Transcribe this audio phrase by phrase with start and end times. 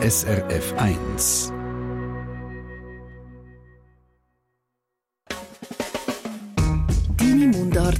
[0.00, 1.52] SRF 1.
[7.16, 7.98] Deine Mundart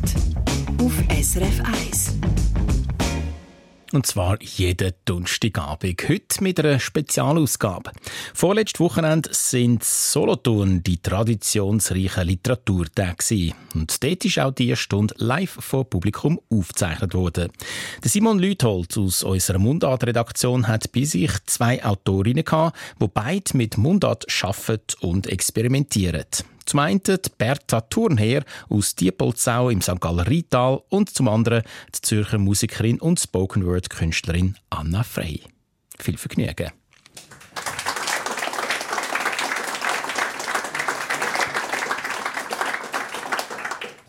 [0.81, 2.28] auf SRF 1.
[3.93, 6.09] Und zwar jeden Donnerstagabend.
[6.09, 7.93] Heute mit einer Spezialausgabe.
[8.35, 13.55] Vorletztes Wochenende sind Solothurn die traditionsreichen Literaturtage.
[13.75, 17.51] Und dort ist auch diese Stunde live vor Publikum aufgezeichnet worden.
[18.03, 23.79] Der Simon Lüthold aus unserer Mundart-Redaktion hat bei sich zwei Autorinnen gehabt, die beide mit
[23.79, 26.27] Mundart arbeiten und experimentieren.
[26.69, 27.01] Zum einen
[27.39, 29.99] Bertha Thurnherr aus Diepolzau im St.
[30.01, 31.63] Galler Rital und zum anderen
[31.95, 35.41] die Zürcher Musikerin und Spoken-Word-Künstlerin Anna Frey.
[35.99, 36.71] Viel Vergnügen!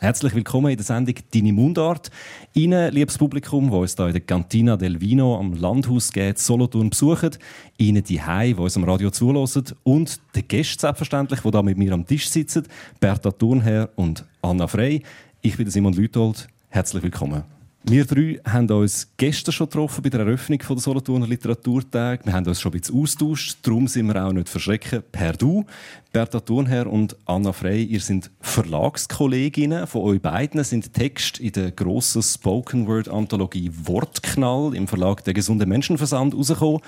[0.01, 2.09] Herzlich willkommen in der Sendung «Deine Mundart».
[2.53, 6.89] Ihnen, liebes Publikum, wo uns hier in der Cantina del Vino am Landhaus geht, Solothurn
[6.89, 7.31] besuchen.
[7.77, 9.65] Ihnen die Hai, die uns am Radio zulassen.
[9.83, 12.65] Und den Gästen selbstverständlich, die hier mit mir am Tisch sitzen.
[13.01, 15.03] Bertha Thurnherr und Anna Frey.
[15.41, 16.47] Ich bin Simon Lütold.
[16.69, 17.58] Herzlich willkommen.
[17.83, 22.25] Wir drei haben uns gestern schon getroffen bei der Eröffnung der Solothurner Literaturtag.
[22.25, 25.65] Wir haben uns schon ein bisschen austauscht, darum sind wir auch nicht verschrecken per Du.
[26.11, 29.87] Bertha Thurnherr und Anna Frey, ihr seid Verlagskolleginnen.
[29.87, 36.35] Von euch beiden sind Texte in der grossen Spoken-Word-Anthologie Wortknall im Verlag Der gesunde Menschenversand
[36.35, 36.81] rausgekommen.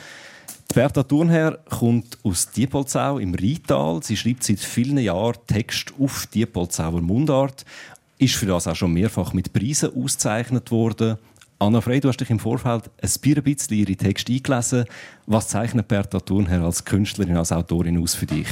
[0.71, 4.01] Die Bertha Thurnherr kommt aus Diepolzau im Rheintal.
[4.03, 7.65] Sie schreibt seit vielen Jahren Text auf Diepolzauer Mundart
[8.21, 11.17] ist für das auch schon mehrfach mit Preisen ausgezeichnet worden.
[11.57, 14.85] Anna Frey, du hast dich im Vorfeld ein bisschen ihre Texte eingelesen.
[15.25, 18.47] Was zeichnet Bertha Thurnherr als Künstlerin, als Autorin aus für dich?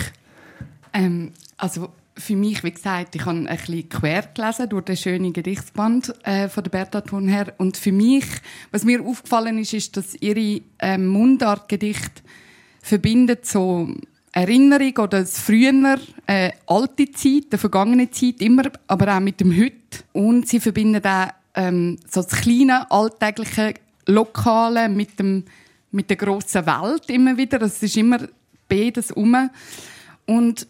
[0.93, 5.33] Ähm, also für mich, wie gesagt, ich habe ein bisschen quer gelesen durch den schönen
[5.33, 7.53] Gedichtsband äh, von der Bertha Thurnherr.
[7.57, 8.25] Und für mich,
[8.71, 12.23] was mir aufgefallen ist, ist, dass ihre äh, Mundartgedichte
[12.81, 13.87] verbindet so
[14.31, 19.55] Erinnerung oder das früher, äh, alte Zeit, die vergangene Zeit, immer, aber auch mit dem
[19.55, 20.03] Heute.
[20.13, 23.73] Und sie verbinden auch ähm, so das kleine, alltägliche,
[24.05, 25.45] lokale mit, dem,
[25.91, 27.59] mit der grossen Welt immer wieder.
[27.59, 28.19] Das ist immer
[28.67, 29.49] beides um.
[30.25, 30.67] Und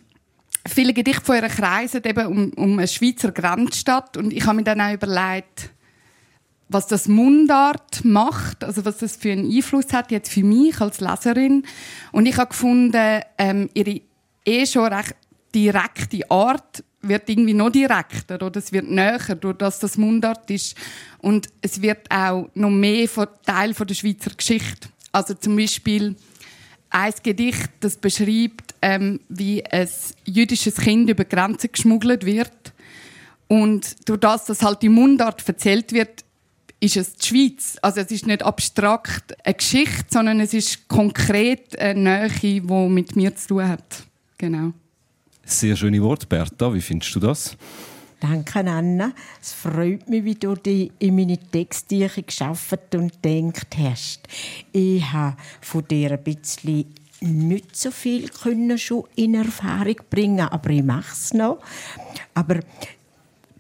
[0.66, 4.16] viele Gedichte von ihrer kreisen eben um, um eine Schweizer Grenzstadt.
[4.16, 5.72] Und ich habe mir dann auch überlegt,
[6.70, 11.02] was das Mundart macht, also was das für einen Einfluss hat jetzt für mich als
[11.02, 11.66] Leserin.
[12.12, 14.02] Und ich habe gefunden, ähm, ihre
[14.46, 15.16] eh schon recht
[15.54, 20.76] direkte Art wird irgendwie noch direkter oder es wird näher, durch dass das Mundart ist.
[21.20, 24.90] Und es wird auch noch mehr von Teil von der Schweizer Geschichte.
[25.12, 26.16] Also zum Beispiel
[26.92, 29.90] ein Gedicht, das beschreibt, ähm, wie ein
[30.26, 32.74] jüdisches Kind über Grenzen geschmuggelt wird.
[33.48, 36.24] Und durch das, dass halt die Mundart erzählt wird,
[36.80, 37.78] ist es die Schweiz.
[37.82, 43.16] Also es ist nicht abstrakt eine Geschichte, sondern es ist konkret eine Nähe, die mit
[43.16, 44.04] mir zu tun hat.
[44.38, 44.72] Genau.
[45.44, 46.74] Sehr schöne Worte, Bertha.
[46.74, 47.58] Wie findest du das?
[48.20, 49.14] Danke, Anna.
[49.42, 54.28] Es freut mich, wie du die in meine Texte geschafft und denkt hast.
[54.74, 60.70] Ich habe von dir ein bisschen nicht so viel können schon in Erfahrung bringen, aber
[60.70, 61.60] ich mache es noch.
[62.34, 62.60] Aber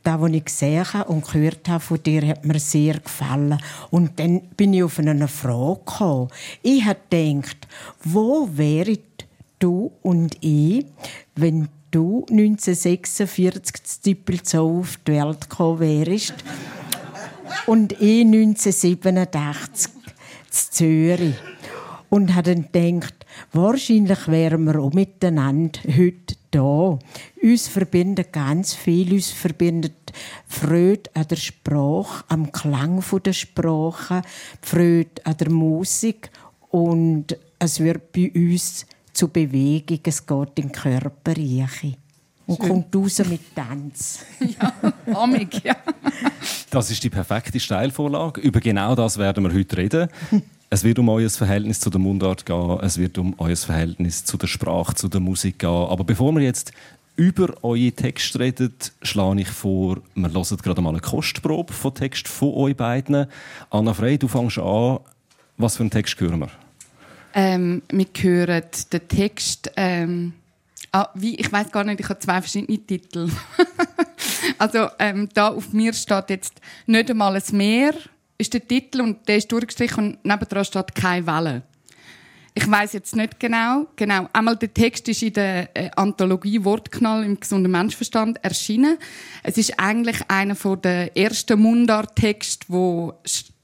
[0.09, 3.59] das, was ich gesehen habe und gehört habe von dir, hat mir sehr gefallen.
[3.91, 6.29] Und dann bin ich auf eine Frage gekommen.
[6.63, 7.67] Ich habe gedacht,
[8.03, 9.27] wo wäret
[9.59, 10.85] du und ich,
[11.35, 16.35] wenn du 1946 zu Dippelzau auf die Welt gekommen wärst
[17.67, 19.91] und ich 1987
[20.49, 21.35] zu Zürich.
[22.09, 23.13] Und habe dann gedacht,
[23.53, 26.99] wahrscheinlich wären wir auch miteinander heute da.
[27.41, 29.13] Uns verbindet ganz viel.
[29.13, 29.93] Uns verbindet
[30.47, 34.21] Freude an der Sprache, am Klang der Sprache,
[34.61, 36.31] Freude an der Musik
[36.69, 41.95] und es wird bei uns zu Bewegung, es geht in den Körper rein.
[42.45, 42.67] Und Schön.
[42.67, 44.25] kommt raus mit Tanz.
[44.39, 44.73] ja,
[45.13, 45.75] amig, ja.
[46.71, 48.41] Das ist die perfekte Steilvorlage.
[48.41, 50.09] Über genau das werden wir heute reden.
[50.71, 54.37] Es wird um euer Verhältnis zu der Mundart gehen, es wird um euer Verhältnis zu
[54.37, 55.69] der Sprache, zu der Musik gehen.
[55.69, 56.71] Aber bevor wir jetzt
[57.15, 62.27] über eure Texte reden, schlage ich vor, wir hören gerade mal eine Kostprobe von Text
[62.27, 63.25] von euch beiden.
[63.71, 64.99] Anna Frey, du fängst an.
[65.57, 66.51] Was für einen Text hören wir?
[67.33, 68.63] Ähm, wir hören
[68.93, 69.71] den Text.
[69.75, 70.33] Ähm,
[70.91, 73.27] ah, wie, ich weiß gar nicht, ich habe zwei verschiedene Titel.
[74.59, 77.95] also ähm, da auf mir steht jetzt nicht einmal ein Meer
[78.39, 81.63] ist der Titel und der ist durchgestrichen und nebendran steht keine Welle.
[82.55, 83.87] Ich weiß jetzt nicht genau.
[83.95, 84.27] Genau.
[84.33, 88.97] Einmal der Text ist in der äh, Anthologie Wortknall im gesunden Menschverstand erschienen.
[89.43, 93.11] Es ist eigentlich einer von den ersten Mundart-Texten, die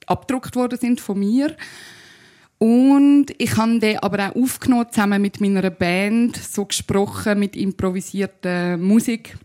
[0.06, 1.56] abgedruckt worden sind von mir.
[2.57, 8.78] Und ich habe den aber auch aufgenommen, zusammen mit meiner Band, so gesprochen mit improvisierter
[8.78, 9.38] Musik.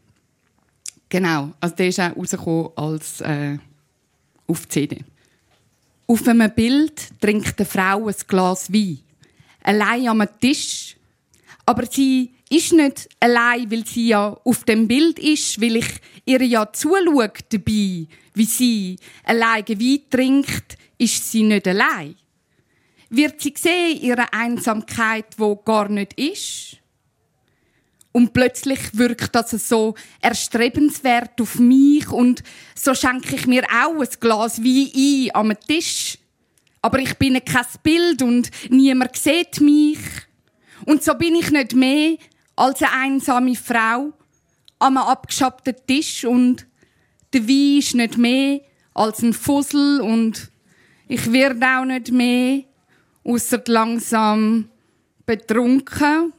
[1.09, 3.59] Genau, also der ist auch rausgekommen als äh,
[4.47, 5.05] auf CD.
[6.11, 8.99] Auf einem Bild trinkt eine Frau ein Glas Wein.
[9.62, 10.97] Allein am Tisch.
[11.65, 15.87] Aber sie ist nicht allein, weil sie ja auf dem Bild ist, weil ich
[16.25, 22.17] ihr ja zuschaue dabei, wie sie alleine Wein trinkt, ist sie nicht allein.
[23.11, 26.79] Wird sie sehen, ihre Einsamkeit, wo gar nicht ist?
[28.12, 32.43] Und plötzlich wirkt das so erstrebenswert auf mich und
[32.75, 36.19] so schenke ich mir auch ein Glas Wein ein am Tisch.
[36.83, 39.99] Aber ich bin kein Bild und niemand sieht mich.
[40.87, 42.17] Und so bin ich nicht mehr
[42.57, 44.12] als eine einsame Frau
[44.79, 46.67] am abgeschabbten Tisch und
[47.33, 48.61] der Wein ist nicht mehr
[48.95, 50.51] als ein Fussel und
[51.07, 52.65] ich werde auch nicht mehr
[53.25, 54.69] ausser langsam
[55.27, 56.33] betrunken.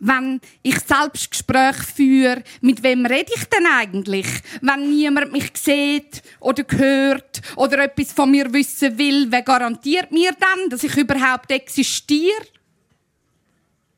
[0.00, 4.26] Wenn ich selbst Gespräch führe, mit wem rede ich denn eigentlich?
[4.62, 10.32] Wenn niemand mich sieht oder hört oder etwas von mir wissen will, wer garantiert mir
[10.32, 12.46] dann, dass ich überhaupt existiere?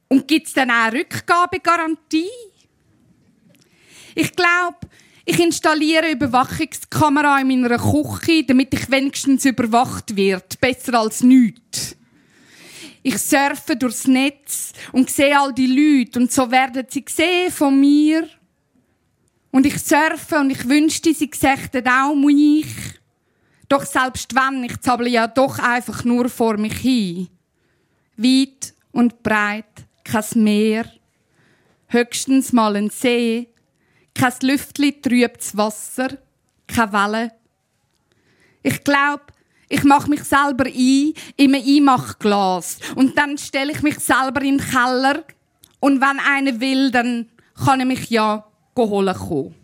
[0.08, 2.28] Und gibt es dann auch Rückgabegarantie?
[4.16, 4.78] Ich glaube,
[5.25, 10.60] ich installiere eine Überwachungskamera in meiner Küche, damit ich wenigstens überwacht wird.
[10.60, 11.96] Besser als nichts.
[13.02, 17.78] Ich surfe durchs Netz und sehe all die Leute und so werden sie gesehen von
[17.78, 18.28] mir.
[19.50, 22.66] Und ich surfe und ich wünschte, sie sächten auch mich.
[23.69, 27.28] Doch selbst wenn, ich zahle ja doch einfach nur vor mich hin.
[28.16, 29.64] Weit und breit
[30.04, 30.84] kein Meer,
[31.88, 33.49] höchstens mal ein See,
[34.14, 36.19] kein Lüftli trübtes Wasser,
[36.66, 37.32] keine Welle.
[38.62, 39.25] Ich glaube,
[39.73, 44.59] ich mache mich selber ein in einem Einmachglas und dann stelle ich mich selber in
[44.59, 45.25] den Keller
[45.81, 47.27] und wenn einer will, dann
[47.65, 48.45] kann er mich ja
[48.77, 49.55] holen kommen.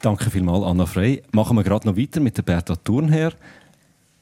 [0.00, 1.24] Danke vielmals, Anna Frey.
[1.32, 3.32] Machen wir gerade noch weiter mit der Bertha Thurnherr.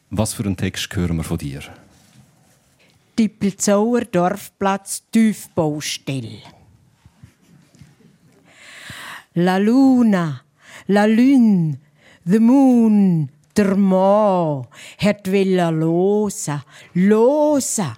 [0.09, 1.61] Was für einen Text hören wir von dir?
[3.16, 6.43] Dippelzauer Dorfplatz Tiefbaustelle.
[9.34, 10.44] La Luna,
[10.88, 11.78] la Lune,
[12.26, 14.66] the Moon, der Mo,
[14.99, 16.64] hat willa losa,
[16.94, 17.94] losa,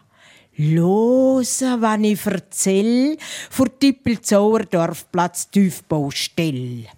[0.58, 3.16] losa, wann ich erzähl,
[3.48, 6.90] vor Dippelzauer Dorfplatz Tiefbaustelle.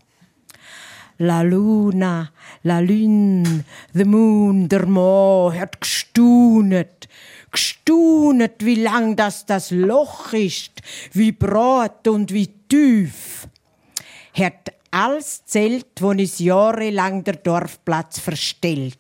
[1.19, 2.33] La Luna,
[2.65, 7.09] la Lune, the Moon, der Mo hat gestaunet,
[7.51, 10.73] gestaunet, wie lang das das Loch ist,
[11.13, 13.49] wie breit und wie tief.
[14.35, 18.99] Hat alles zählt, wo es jahrelang der Dorfplatz verstellt.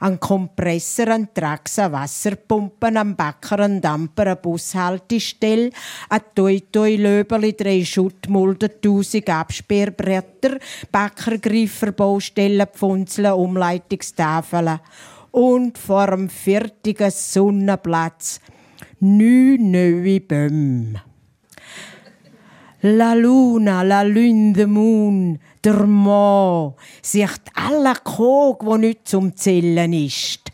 [0.00, 5.70] An Kompressor, an Trax, Wasserpumpen, an Backer, an Damper, an Bushaltestelle,
[6.08, 10.58] an Toi-Toi, Löberli, drei Schuttmulden, tausend Absperrbretter,
[10.90, 14.80] Backergriffer, Baustellen, Pfunzeln, Umleitungstafeln.
[15.36, 18.40] Und vor dem fertigen Sonnenplatz
[19.00, 21.02] neun neue Bäume.
[22.80, 29.92] La Luna, la Lune, the Moon, der Mo, sieht alle Kog, wo nicht zum Zählen
[29.92, 30.52] ist.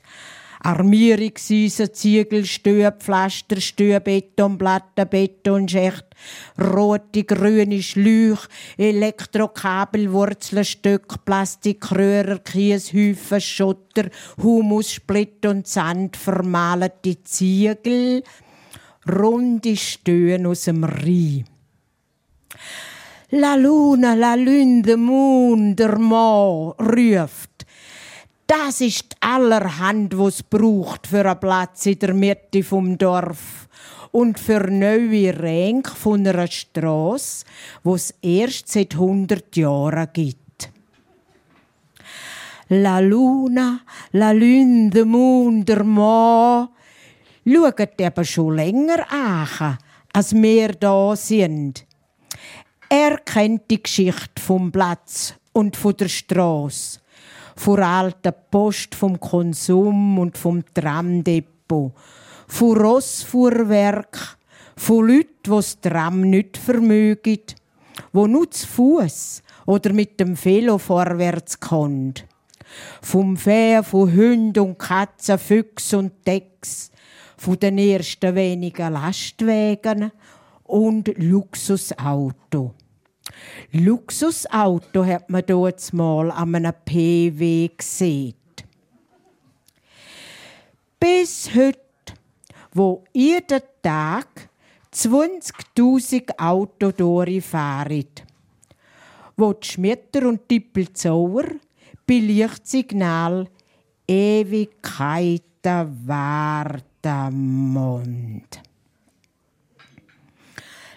[0.65, 6.07] Armierungshäuser, Ziegelstübe, Pflasterstübe, Betonplatten, Betonschicht,
[6.61, 14.09] rote, grüne Schläuche, Elektrokabel, Wurzelstück, Plastikröhrer, Kieshäufen, Schotter,
[14.41, 18.23] Humus, Split und Sand, vermalte Ziegel,
[19.11, 21.45] runde Stöhen aus dem Rhein.
[23.31, 27.52] La Luna, la Lune, the Moon, der Mo ruft.
[28.55, 33.67] Das ist allerhand, was braucht für einen Platz in der Mitte vom Dorf
[34.11, 37.47] und für neue Ränke von einer Straße,
[37.83, 40.71] wo es erst seit 100 Jahren gibt.
[42.69, 43.81] La Luna,
[44.13, 46.69] la Lune, the Moon, der Mo
[47.47, 49.79] schaut eben schon länger an,
[50.13, 51.87] als wir da sind.
[52.91, 57.01] Er kennt die Geschichte vom Platz und von der Straße,
[57.57, 61.93] von der alten Post, vom Konsum und vom Tramdepot,
[62.47, 64.37] von Rossfuhrwerk,
[64.77, 67.41] von Leuten, die das Tram nicht vermögen,
[68.13, 72.27] wo nur zu Fuß oder mit dem Velo vorwärts kommt.
[73.03, 76.91] Vom Fähr von Hunden und Katzen, Füchsen und Dechs,
[77.37, 80.11] von den ersten wenigen Lastwagen
[80.65, 82.75] und Luxusauto.
[83.73, 88.35] Luxusauto hat man dort mal an einem PW gesehen.
[90.99, 91.81] Bis heute,
[92.73, 94.49] wo jeden Tag
[94.95, 98.07] 20.000 Autos durchfahren,
[99.37, 101.45] wo die Schmitter und Tippelzauer
[102.07, 103.49] bei Lichtsignal
[104.07, 108.61] Ewigkeiten warten Mond.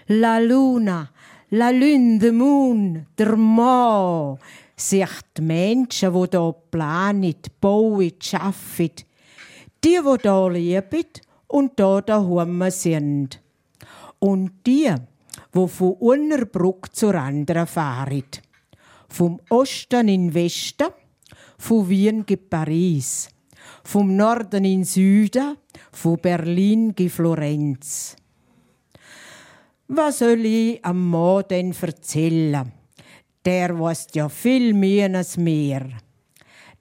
[0.08, 1.10] La Luna,
[1.50, 4.40] la Lune, the Moon, der Mond,
[4.76, 9.06] sich die Menschen, die hier planen, bauen, arbeiten,
[9.84, 11.06] die, die hier leben
[11.48, 13.42] und hier daheim sind.
[14.20, 14.94] Und die,
[15.54, 18.24] die von einer Brücke zur anderen fahren.
[19.08, 20.88] Vom Osten in Westen,
[21.58, 23.30] von Wien in Paris,
[23.84, 25.58] vom Norden in den Süden,
[25.92, 28.16] von Berlin in Florenz.
[29.88, 32.72] Was soll ich am Mann denn erzählen?
[33.46, 35.88] Der weiß ja viel mehr als mehr.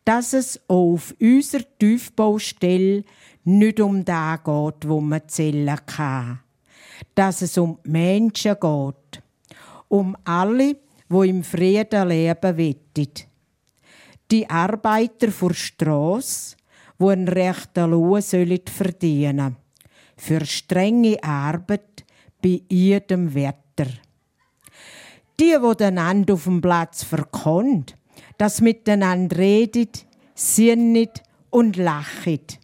[0.06, 3.04] Dass es auf unserer Tiefbaustelle
[3.44, 6.40] nicht um da geht, wo man zählen kann.
[7.14, 9.22] Dass es um die Menschen geht.
[9.88, 10.76] Um alle,
[11.10, 13.10] wo im Frieden leben wollen.
[14.30, 16.56] Die Arbeiter vor Strasse,
[16.98, 19.56] wo einen rechten Lohn verdienen
[20.16, 21.93] Für strenge Arbeit
[22.44, 23.86] bei jedem Wetter.
[25.40, 27.96] Die, wo den auf dem Platz verkonnt,
[28.36, 32.58] das miteinander redet, sinnet und lachet.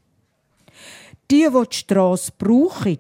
[1.30, 2.98] Die, wo die Strasse brauchen,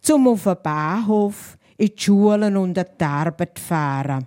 [0.00, 4.26] zum auf den Bahnhof, in die Schulen und an die Arbeit fahren,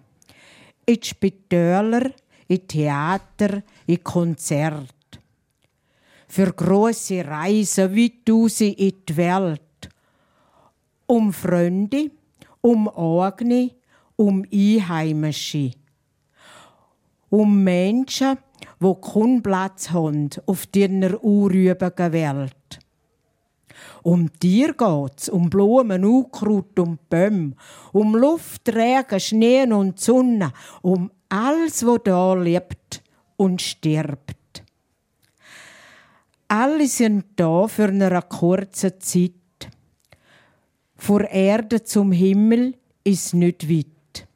[0.85, 2.11] in die Spitäler,
[2.47, 4.87] in Theater, in Konzerte.
[6.27, 9.61] Für große Reisen weit raus in die Welt,
[11.09, 12.11] um Freunde,
[12.61, 13.71] um Eigene,
[14.15, 15.71] um Einheimische.
[17.29, 18.37] Um Menschen,
[18.79, 22.79] die keinen Platz haben auf dieser urübigen Welt.
[24.03, 27.53] Um Tier geht's, um Blumen, Unkraut und Bäume,
[27.91, 30.51] um Luft, Regen, Schnee und Sonne,
[30.81, 33.01] um alles, was da lebt
[33.35, 34.63] und stirbt.
[36.47, 39.38] Alle sind da für eine kurze Zeit
[40.99, 42.75] vor Erde zum Himmel
[43.05, 44.27] ist nicht weit.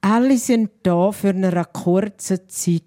[0.00, 2.82] Alle sind da für eine kurze Zeit.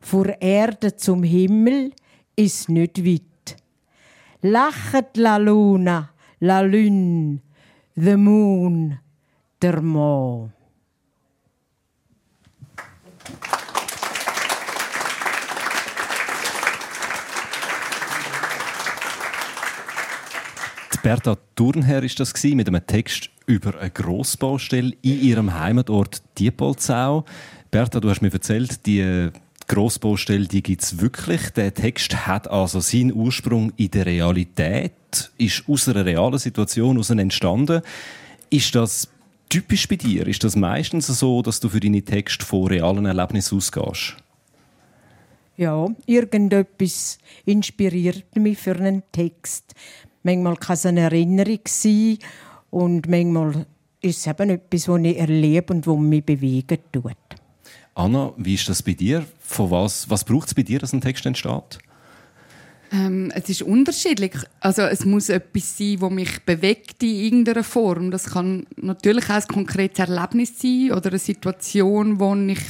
[0.00, 1.92] Vor Erde zum Himmel
[2.34, 3.56] ist nicht weit.
[4.42, 6.10] Lachet la Luna,
[6.40, 7.40] la Lune,
[7.94, 8.98] the Moon,
[9.62, 10.55] der Mond.
[21.02, 27.24] Bertha Thurnherr ist das gewesen, mit einem Text über eine Grossbaustelle in ihrem Heimatort Diepolzau.
[27.70, 29.30] Bertha, du hast mir erzählt, die
[29.68, 31.50] Grossbaustelle, die gibt es wirklich.
[31.50, 34.92] Der Text hat also seinen Ursprung in der Realität,
[35.38, 37.82] ist aus einer realen Situation entstanden.
[38.50, 39.08] Ist das
[39.48, 40.26] typisch bei dir?
[40.26, 44.16] Ist das meistens so, dass du für deine Texte von realen Erlebnissen ausgehst?
[45.56, 49.74] Ja, irgendetwas inspiriert mich für einen Text.
[50.26, 52.18] Manchmal kann es eine Erinnerung sein
[52.70, 53.64] und manchmal
[54.00, 57.14] ist es eben etwas, das ich erlebe und das mich bewegen tut.
[57.94, 59.24] Anna, wie ist das bei dir?
[59.38, 61.78] Von was, was braucht es bei dir, dass ein Text entsteht?
[62.90, 64.32] Ähm, es ist unterschiedlich.
[64.58, 68.10] Also es muss etwas sein, das mich bewegt in irgendeiner Form.
[68.10, 72.62] Das kann natürlich auch ein konkretes Erlebnis sein oder eine Situation, wo ich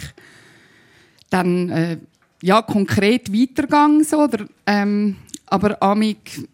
[1.30, 1.98] dann äh,
[2.42, 6.46] ja konkret weitergehe so, oder ähm, aber amig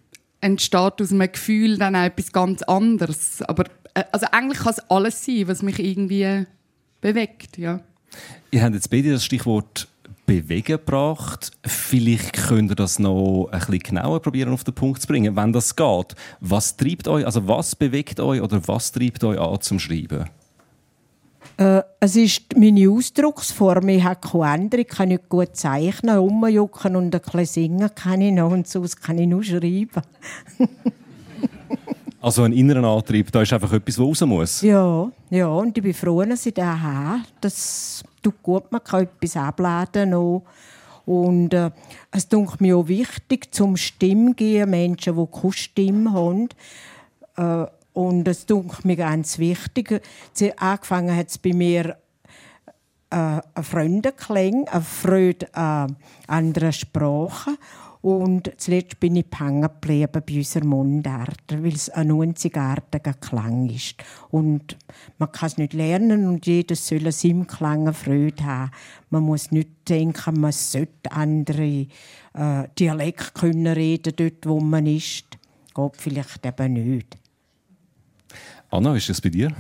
[0.43, 3.41] entsteht aus einem Gefühl dann auch etwas ganz anderes.
[3.43, 6.47] Aber äh, also eigentlich kann es alles sein, was mich irgendwie
[7.01, 7.81] bewegt, ja.
[8.51, 9.89] Ihr habt jetzt beide das Stichwort
[10.27, 11.51] bewegen gebracht.
[11.65, 15.53] Vielleicht könnt ihr das noch ein bisschen genauer probieren auf den Punkt zu bringen, wenn
[15.53, 16.15] das geht.
[16.41, 20.29] Was treibt euch, also was bewegt euch oder was treibt euch an zum Schreiben?
[21.57, 23.89] Äh, es ist meine Ausdrucksform.
[23.89, 24.81] Ich habe keine andere.
[24.83, 28.51] Ich kann nicht gut zeichnen, rumjucken und ein bisschen singen kann ich noch.
[28.51, 30.03] Und sonst kann ich nur schreiben.
[32.21, 34.63] also ein innerer Antrieb, da ist einfach etwas, was raus muss?
[34.63, 35.49] Ja, ja.
[35.49, 37.21] Und ich bin froh, dass ich das habe.
[37.41, 38.73] Das tut gut.
[38.73, 40.43] Man kann etwas abladen noch.
[41.05, 41.71] Und äh,
[42.11, 46.49] es ist mir auch wichtig, zum Stimme gehen, Menschen, die keine Stimme haben.
[47.37, 50.01] Äh, und das tut mir ganz wichtig.
[50.57, 51.99] Angefangen hat es bei mir
[53.11, 55.97] äh, ein Freundenklang, eine Freude an
[56.27, 57.59] anderen Sprachen.
[58.01, 63.95] Und zuletzt bin ich hängen geblieben bei unserer Mundart, weil es ein einzigartiger Klang ist.
[64.31, 64.77] Und
[65.19, 68.73] man kann es nicht lernen und jeder soll seinem Klang Freude haben.
[69.11, 71.87] Man muss nicht denken, man sollte andere
[72.35, 75.39] äh, Dialekt können reden dort, wo man ist.
[75.73, 77.22] Geht vielleicht eben nicht.
[78.73, 79.55] Anna, ist das bei dir?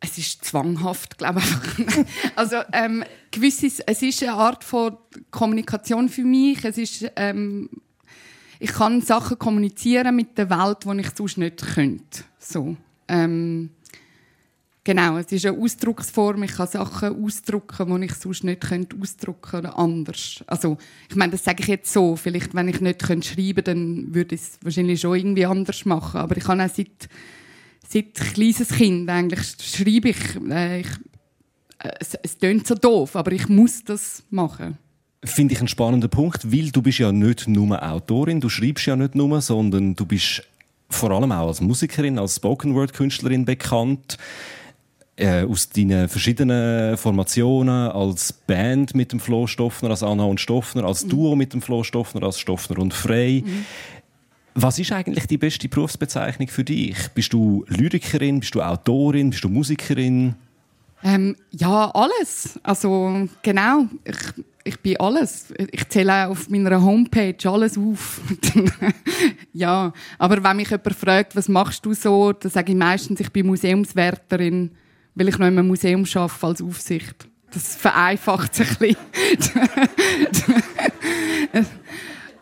[0.00, 2.06] es ist zwanghaft, glaube ich.
[2.36, 4.96] also ähm, gewisses, es ist eine Art von
[5.30, 6.64] Kommunikation für mich.
[6.64, 7.68] Es ist, ähm,
[8.60, 12.24] ich kann Sachen kommunizieren mit der Welt, die ich sonst nicht könnte.
[12.38, 12.76] So.
[13.08, 13.70] Ähm,
[14.84, 16.44] genau, es ist eine Ausdrucksform.
[16.44, 20.44] Ich kann Sachen ausdrücken, die ich sonst nicht könnte ausdrücken oder anders.
[20.46, 22.14] Also, ich meine, das sage ich jetzt so.
[22.14, 26.20] Vielleicht, wenn ich nicht schreiben könnte, dann würde ich es wahrscheinlich schon irgendwie anders machen.
[26.20, 27.08] Aber ich kann auch seit
[27.88, 30.18] seit kleines Kind eigentlich schreibe ich,
[30.50, 30.88] äh, ich
[31.78, 34.78] äh, es, es klingt so doof, aber ich muss das machen.
[35.24, 38.94] Finde ich einen spannenden Punkt, weil du bist ja nicht nur Autorin, du schreibst ja
[38.94, 40.42] nicht nur, sondern du bist
[40.90, 44.16] vor allem auch als Musikerin, als Spoken-Word-Künstlerin bekannt.
[45.16, 50.84] Äh, aus deinen verschiedenen Formationen, als Band mit dem Flo Stoffner, als Anna und Stoffner,
[50.84, 51.08] als mhm.
[51.08, 53.42] Duo mit dem Flo Stoffner, als Stoffner und Frey.
[53.44, 53.64] Mhm.
[54.60, 56.96] Was ist eigentlich die beste Berufsbezeichnung für dich?
[57.14, 60.34] Bist du Lyrikerin, bist du Autorin, bist du Musikerin?
[61.04, 62.58] Ähm, ja, alles.
[62.64, 64.16] Also genau, ich,
[64.64, 65.54] ich bin alles.
[65.70, 68.20] Ich zähle auf meiner Homepage alles auf.
[69.52, 73.30] ja, aber wenn mich jemand fragt, was machst du so, dann sage ich meistens, ich
[73.30, 74.72] bin Museumswärterin,
[75.14, 77.28] weil ich noch in einem Museum arbeite als Aufsicht.
[77.52, 79.68] Das vereinfacht es ein bisschen.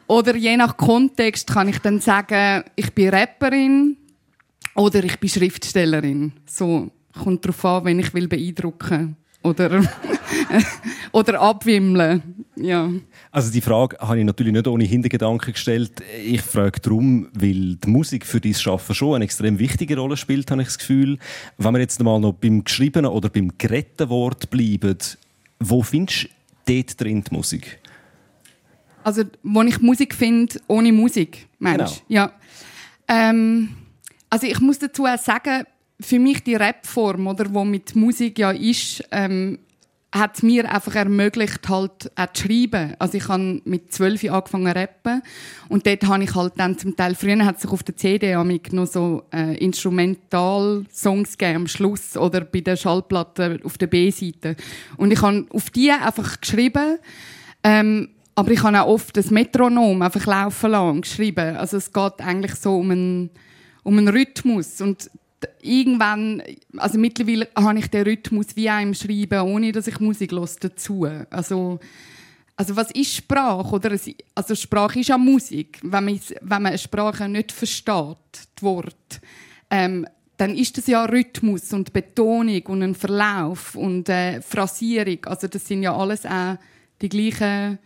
[0.07, 3.97] Oder je nach Kontext kann ich dann sagen, ich bin Rapperin
[4.75, 6.33] oder ich bin Schriftstellerin.
[6.47, 6.91] So
[7.23, 9.83] kommt darauf an, wenn ich will beeindrucken oder
[11.13, 12.45] oder abwimmeln.
[12.57, 12.91] Ja.
[13.31, 15.93] Also die Frage habe ich natürlich nicht ohne Hintergedanken gestellt.
[16.25, 20.51] Ich frage darum, weil die Musik für dein Schaffen schon eine extrem wichtige Rolle spielt,
[20.51, 21.19] habe ich das Gefühl.
[21.59, 24.99] Wenn wir jetzt mal noch beim geschriebenen oder beim geretteten Wort bleiben,
[25.61, 26.29] wo findest
[26.67, 27.79] du dort drin die Musik?
[29.07, 31.93] Also, wo ich Musik finde, ohne Musik, meinst genau.
[32.09, 32.33] Ja.
[33.07, 33.69] Ähm,
[34.29, 35.63] also ich muss dazu auch sagen,
[36.01, 39.61] für mich die Rapform, oder, wo mit Musik ja ist, ähm,
[40.13, 42.97] hat mir einfach ermöglicht, halt auch zu schreiben.
[42.99, 45.23] Also ich habe mit zwölf angefangen zu rappen
[45.69, 48.87] und dort habe ich halt dann zum Teil, früher hat sich auf der CD noch
[48.87, 54.57] so äh, Instrumental-Songs gegeben am Schluss oder bei der Schallplatte auf der B-Seite.
[54.97, 56.99] Und ich habe auf die einfach geschrieben,
[57.63, 61.57] ähm, aber ich habe auch oft das Metronom einfach laufen lassen geschrieben.
[61.57, 63.31] Also es geht eigentlich so um einen,
[63.83, 64.83] um einen Rhythmus.
[64.83, 65.11] Und
[65.63, 66.43] irgendwann,
[66.77, 70.57] also mittlerweile habe ich den Rhythmus wie auch im Schreiben, ohne dass ich Musik los
[70.57, 71.09] dazu.
[71.31, 71.81] Also,
[72.57, 73.75] also was ist Sprache?
[73.75, 73.97] Oder
[74.35, 75.81] also Sprache ist ja Musik.
[75.83, 78.19] Wenn man, wenn man eine Sprache nicht versteht,
[78.59, 79.19] die Worte,
[79.71, 85.25] ähm, dann ist das ja Rhythmus und Betonung und ein Verlauf und äh, Phrasierung.
[85.25, 86.59] Also das sind ja alles auch
[87.01, 87.79] die gleichen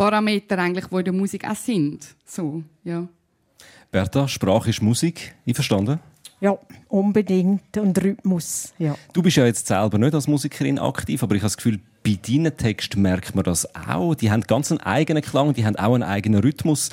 [0.00, 2.16] Parameter eigentlich, die in der Musik auch sind.
[2.24, 3.06] So, ja.
[3.90, 6.00] Bertha, Sprache ist Musik, einverstanden?
[6.40, 6.56] Ja,
[6.88, 7.76] unbedingt.
[7.76, 8.94] Und Rhythmus, ja.
[9.12, 12.18] Du bist ja jetzt selber nicht als Musikerin aktiv, aber ich habe das Gefühl, bei
[12.26, 14.14] deinen Texten merkt man das auch.
[14.14, 16.88] Die haben ganz einen eigenen Klang, die haben auch einen eigenen Rhythmus.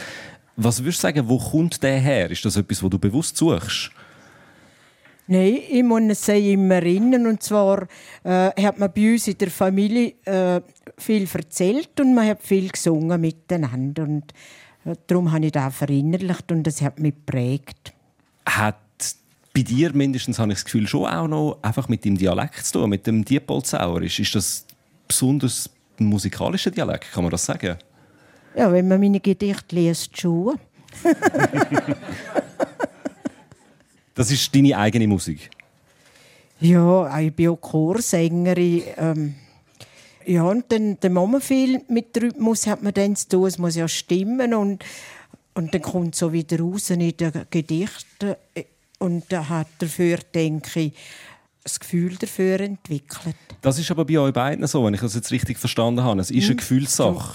[0.57, 2.29] Was würdest du sagen, wo kommt der her?
[2.29, 3.89] Ist das etwas, wo du bewusst suchst?
[5.27, 7.27] Nein, ich muss es immer erinnern.
[7.27, 7.87] Und zwar
[8.25, 10.59] äh, hat man bei uns in der Familie äh,
[10.97, 14.03] viel erzählt und man hat viel gesungen miteinander.
[14.03, 14.33] Und
[14.85, 17.93] äh, darum habe ich das verinnerlicht und das hat mich geprägt.
[18.45, 18.75] Hat
[19.53, 22.79] bei dir mindestens, habe ich das Gefühl, schon auch noch einfach mit dem Dialekt zu
[22.79, 24.19] tun, mit dem Diepolzauerisch.
[24.19, 24.65] Ist das
[25.07, 27.77] besonders ein musikalischer Dialekt, kann man das sagen?
[28.55, 30.59] Ja, wenn man meine Gedichte liest, schon.
[34.17, 35.51] Das ist deine eigene Musik?
[36.59, 38.81] Ja, ich bin auch Chorsängerin.
[38.97, 39.35] Ähm,
[40.27, 43.47] ja, und dann, dann muss man viel mit Rhythmus hat man dann zu tun.
[43.47, 44.83] Es muss ja stimmen und,
[45.53, 48.35] und dann kommt es so wieder raus in den Gedichten.
[48.99, 50.93] Und da hat dafür, denke ich,
[51.63, 53.35] das Gefühl dafür entwickelt.
[53.61, 56.19] Das ist aber bei euch beiden so, wenn ich das jetzt richtig verstanden habe.
[56.19, 57.27] Es ist eine hm.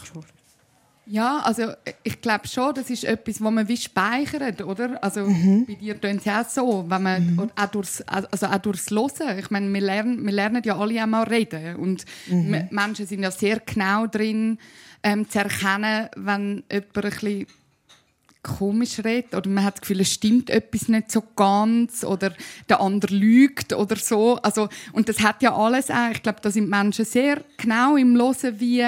[1.06, 1.72] Ja, also
[2.04, 5.02] ich glaube schon, das ist etwas, was man wie speichert, oder?
[5.02, 5.66] Also mhm.
[5.66, 7.50] bei dir tun es ja auch so, wenn man mhm.
[7.56, 9.38] auch durchs, also auch durchs Hören.
[9.38, 12.68] Ich meine, wir lernen, wir lernen ja alle einmal reden und mhm.
[12.70, 14.58] Menschen sind ja sehr genau drin,
[15.02, 17.46] ähm, zu erkennen, wenn jemand ein bisschen
[18.42, 22.32] komisch redet oder man hat das Gefühl, es stimmt etwas nicht so ganz oder
[22.68, 24.36] der andere lügt oder so.
[24.36, 28.16] Also, und das hat ja alles auch, ich glaube, da sind Menschen sehr genau im
[28.16, 28.84] Hören, wie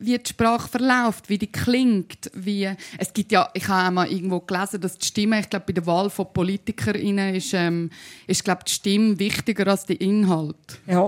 [0.00, 4.40] wie die Sprache verläuft, wie die klingt, wie es gibt ja, ich habe einmal irgendwo
[4.40, 7.90] gelesen, dass die Stimme, ich glaube bei der Wahl von PolitikerInnen ist, ähm,
[8.26, 10.56] ist glaube die Stimme wichtiger als der Inhalt.
[10.86, 11.06] Ja.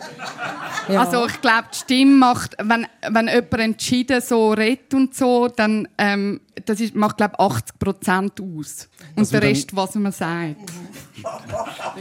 [0.89, 1.01] ja.
[1.01, 5.89] Also ich glaube, die Stimme macht, wenn, wenn jemand entschieden so redet und so, dann
[5.97, 10.57] ähm, das ist, macht glaube 80 Prozent aus und der Rest, was man sagt.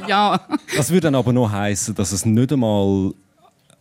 [0.07, 0.39] ja.
[0.75, 3.13] Das würde dann aber noch heißen, dass es nicht einmal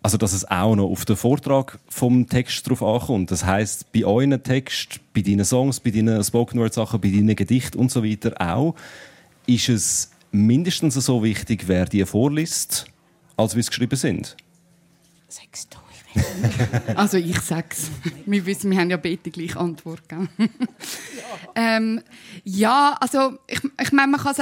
[0.03, 3.31] also dass es auch noch auf den Vortrag vom Text drauf ankommt.
[3.31, 7.37] Das heißt, bei euren Text, bei deinen Songs, bei deinen Spoken Word Sachen, bei deinen
[7.37, 8.75] Gedichten und so weiter auch,
[9.47, 12.87] ist es mindestens so wichtig, wer die vorliest,
[13.37, 14.37] als wie sie geschrieben sind.
[15.29, 15.79] Sagst du.
[16.97, 17.91] also ich sag's.
[18.27, 20.09] Wir wissen, wir haben ja beide gleich Antwort.
[20.09, 20.29] Gell?
[21.55, 22.03] ähm,
[22.45, 24.39] ja, also ich, ich meine, man kann es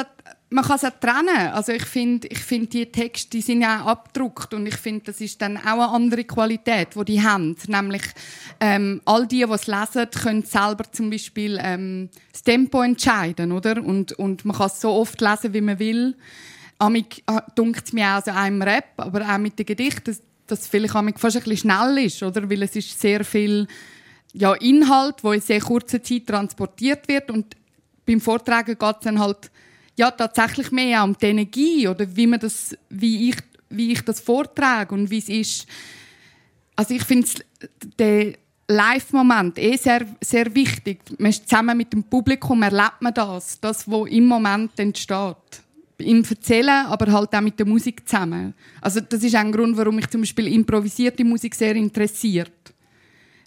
[0.51, 1.53] man kann es auch trennen.
[1.53, 5.05] Also ich finde, ich finde die Texte, die sind ja auch abgedruckt und ich finde,
[5.07, 7.55] das ist dann auch eine andere Qualität, die, die haben.
[7.67, 8.03] Nämlich
[8.61, 13.83] ähm, all die, die es lesen, können selber zum Beispiel ähm, das Tempo entscheiden, oder?
[13.85, 16.17] Und, und man kann es so oft lesen, wie man will.
[16.79, 20.67] Amig äh, dunkt mir auch so einem Rap, aber auch mit den Gedichten, dass, dass
[20.67, 22.49] vielleicht amig fast ein bisschen schnell ist, oder?
[22.49, 23.67] Weil es ist sehr viel
[24.33, 27.57] ja, Inhalt, wo in sehr kurzer Zeit transportiert wird und
[28.07, 29.51] beim Vortragen geht es dann halt
[29.99, 33.37] ja tatsächlich mehr um die Energie oder wie man das, wie ich,
[33.69, 35.67] wie ich das vortrage und wie es ist.
[36.77, 37.29] Also ich finde
[37.99, 38.35] der
[38.69, 41.01] Live-Moment eh sehr, sehr wichtig.
[41.19, 45.37] Man ist zusammen mit dem Publikum erlebt man das, das was im Moment entsteht.
[46.01, 48.55] Im Erzählen, aber halt auch mit der Musik zusammen.
[48.81, 52.53] Also das ist ein Grund, warum mich zum Beispiel improvisierte Musik sehr interessiert.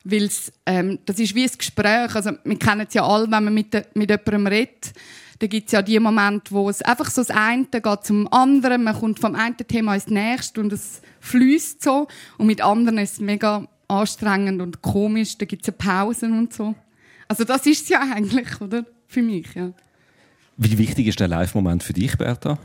[0.03, 0.29] Weil
[0.65, 2.13] ähm, das ist wie ein Gespräch.
[2.13, 4.91] Also wir kennen es ja alle, wenn man mit, mit jemandem redet
[5.41, 8.84] da gibt es ja die Momente, wo es einfach so das eine geht zum anderen,
[8.84, 12.08] man kommt vom einen Thema ins nächste und es fließt so.
[12.38, 16.75] Und mit anderen ist es mega anstrengend und komisch, da gibt es Pausen und so.
[17.27, 18.86] Also das ist es ja eigentlich, oder?
[19.08, 19.73] Für mich, ja.
[20.58, 22.60] Wie wichtig ist der Live-Moment für dich, Berta?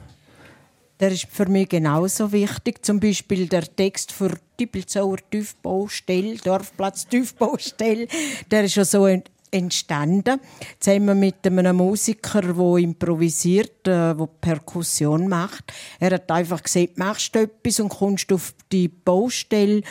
[1.01, 2.85] Der ist für mich genauso wichtig.
[2.85, 8.07] Zum Beispiel der Text für Tippelzauer Tiefbaustelle, Dorfplatz Tiefbaustelle.
[8.51, 9.07] Der ist schon so
[9.51, 10.41] entstanden,
[10.81, 15.73] zusammen mit einem Musiker, der improvisiert, äh, der Perkussion macht.
[16.01, 19.83] Er hat einfach gesagt, machst du etwas und kommst auf die Baustelle,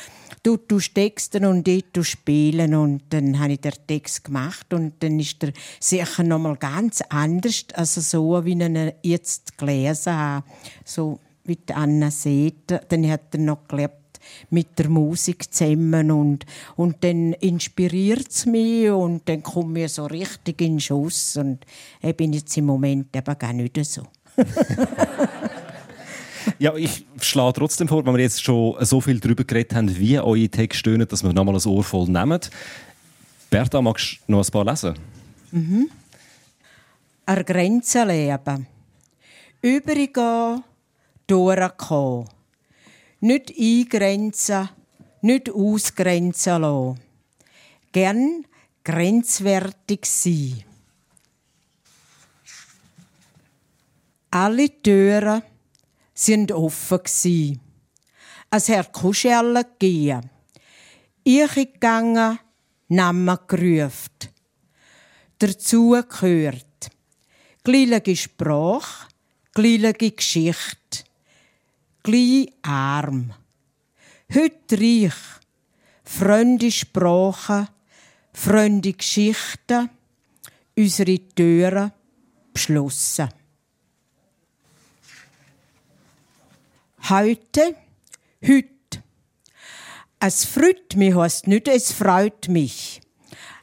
[0.43, 4.93] du tust Texten und ich tu spielen und dann habe ich den Text gemacht und
[4.99, 10.13] dann ist er sicher noch mal ganz anders, also so, wie ich ihn jetzt gelesen
[10.13, 10.45] habe,
[10.83, 12.73] so wie Anna sieht.
[12.89, 14.04] Dann hat er noch gelebt
[14.49, 20.05] mit der Musik zusammen und, und dann inspiriert es mich und dann komme ich so
[20.05, 21.65] richtig in den Schuss und
[22.01, 24.03] ich bin jetzt im Moment eben gar nicht so.
[26.59, 30.19] ja, ich schlage trotzdem vor, wenn wir jetzt schon so viel darüber geredet haben, wie
[30.19, 32.39] eure Texte stöhnen, dass wir nochmal ein Ohr voll nehmen.
[33.49, 34.95] Bertha, magst du noch ein paar lesen?
[35.51, 35.89] Mhm.
[37.25, 38.67] An Grenzen leben.
[39.61, 40.63] Übergehen,
[41.27, 42.34] durchkommen
[43.25, 44.69] nicht eingrenzen,
[45.21, 46.99] nicht ausgrenzen lassen.
[47.91, 48.45] Gern
[48.83, 50.63] grenzwertig sein.
[54.29, 55.41] Alle Türen
[56.13, 57.59] sind offen gsi.
[58.51, 60.29] Es hat Kuschelle gehen.
[61.23, 62.37] Ich gegangen,
[62.89, 64.29] Namen gerufen.
[65.39, 66.91] Dazu gehört
[67.63, 69.07] gleiche Sprache,
[69.51, 71.04] gleiche Geschichte
[72.05, 73.33] gleich arm.
[74.33, 75.13] Heute reich,
[76.03, 77.67] fremde Sprachen,
[78.31, 79.89] fremde Geschichten,
[80.77, 81.91] unsere Türen
[82.53, 83.29] beschlossen.
[87.09, 87.75] Heute,
[88.45, 88.69] heute.
[90.19, 93.01] Es freut mich heißt nicht, es freut mich.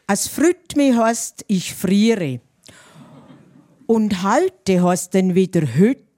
[0.08, 2.40] Es freut mich heißt, ich friere.
[3.86, 6.11] Und heute heißt dann wieder heute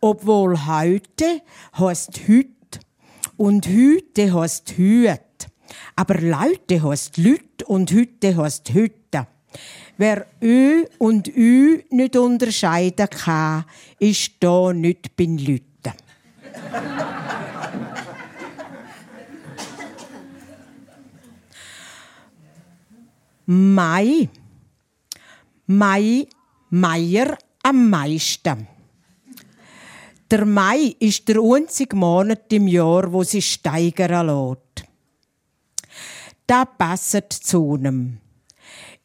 [0.00, 1.42] obwohl heute
[1.78, 2.80] heißt hüt
[3.36, 5.20] und hüte heißt hüt.
[5.96, 9.26] Aber Leute heißt Lüt und Hütte heißt Hütte.
[9.96, 13.64] Wer Ö und Ü nicht unterscheiden kann,
[13.98, 15.92] ist da nicht bin Lütte.
[23.46, 24.28] Mai.
[25.66, 26.26] Mai,
[26.70, 28.69] Meier am meisten.
[30.30, 34.88] Der Mai ist der einzige Monat im Jahr, wo sich steigern lässt.
[36.46, 38.18] Da passt zu einem.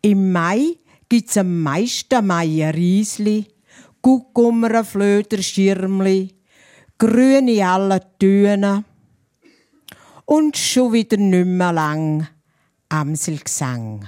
[0.03, 0.77] Im Mai
[1.09, 3.47] gibt es am meisten Meierriesli,
[4.03, 6.31] Guckummer, Flöder, Schirmli,
[6.99, 8.83] grüne alle Töne.
[10.25, 12.27] Und schon wieder nicht mehr lang
[12.89, 14.07] Amselgesang.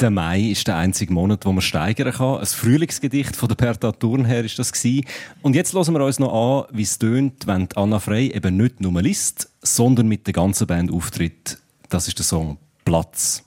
[0.00, 2.38] Der Mai ist der einzige Monat, wo man steigern kann.
[2.38, 5.04] Ein Frühlingsgedicht von der Bertha Thurnherr ist das gewesen.
[5.42, 8.80] Und jetzt hören wir uns noch an, wie es tönt, wenn Anna Frey eben nicht
[8.80, 11.58] nur liest, sondern mit der ganzen Band auftritt.
[11.88, 13.42] Das ist der Song Platz.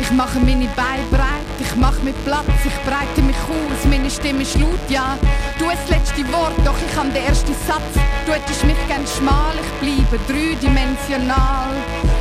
[0.00, 4.42] Ich mache meine Beine breit, ich mache mir Platz, ich breite mich aus, meine Stimme
[4.42, 5.18] ist laut, ja.
[5.58, 8.02] Du hast das letzte Wort, doch ich habe den ersten Satz.
[8.24, 11.74] Du hättest mich gern schmal, ich bleibe dreidimensional.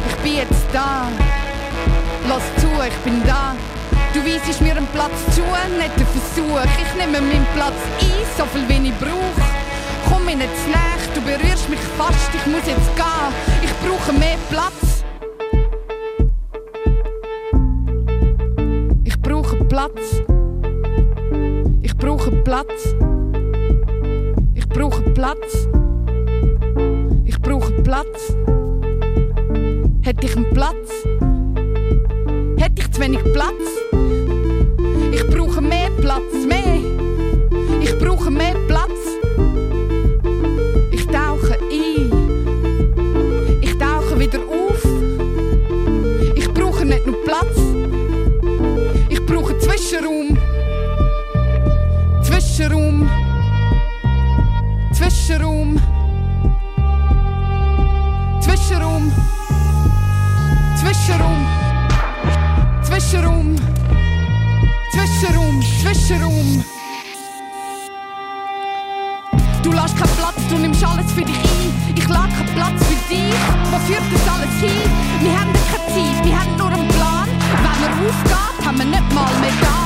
[0.09, 1.09] Ich bin jetzt da.
[2.27, 3.55] Lass zu, ich bin da.
[4.13, 6.59] Du weisest mir einen Platz zu, nicht einen Versuch.
[6.81, 10.09] Ich nehme meinen Platz ein, so viel wie ich brauch.
[10.09, 13.33] Komm mir nicht näher, du berührst mich fast, ich muss jetzt gehen.
[13.61, 15.03] Ich brauche mehr Platz.
[19.03, 20.21] Ich brauche Platz.
[21.81, 22.95] Ich brauche Platz.
[24.53, 25.67] Ich brauche Platz.
[27.25, 28.33] Ich brauche Platz.
[30.01, 31.32] Hätte ich einen Platz?
[32.75, 33.53] Hätte ich zu wenig Platz?
[35.11, 36.79] Ich brauche mehr Platz, mehr.
[37.81, 38.89] Ich brauche mehr Platz.
[40.91, 42.11] Ich tauche ein.
[43.61, 44.83] Ich tauche wieder auf.
[46.35, 47.59] Ich brauche nicht nur Platz.
[49.09, 50.35] Ich brauche Zwischenraum.
[52.23, 53.07] Zwischenraum.
[54.93, 55.62] Zwischenraum.
[63.13, 63.55] Zwischenraum.
[64.91, 65.61] Zwischenraum.
[65.61, 66.65] Zwischenraum.
[69.61, 71.93] Du lässt keinen Platz, du nimmst alles für dich ein.
[71.95, 73.35] Ich lade keinen Platz für dich.
[73.69, 74.89] Wo führt das alles hin?
[75.21, 77.29] Wir haben keine Zeit, wir haben nur einen Plan.
[77.61, 79.82] Wenn er aufgeht, haben wir nicht mal mehr das.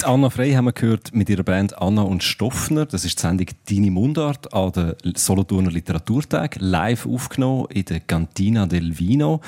[0.00, 2.86] Die Anna Frey haben wir gehört mit ihrer Band Anna und Stoffner.
[2.86, 8.64] Das ist die Sendung «Deine Mundart» an der Solothurner Literaturtag, live aufgenommen in der Cantina
[8.64, 9.42] del Vino.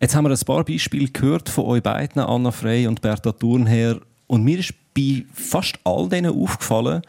[0.00, 4.00] Jetzt haben wir ein paar Beispiele gehört von euch beiden, Anna Frey und Bertha Thurnherr.
[4.26, 7.02] Und mir ist bei fast all denen aufgefallen,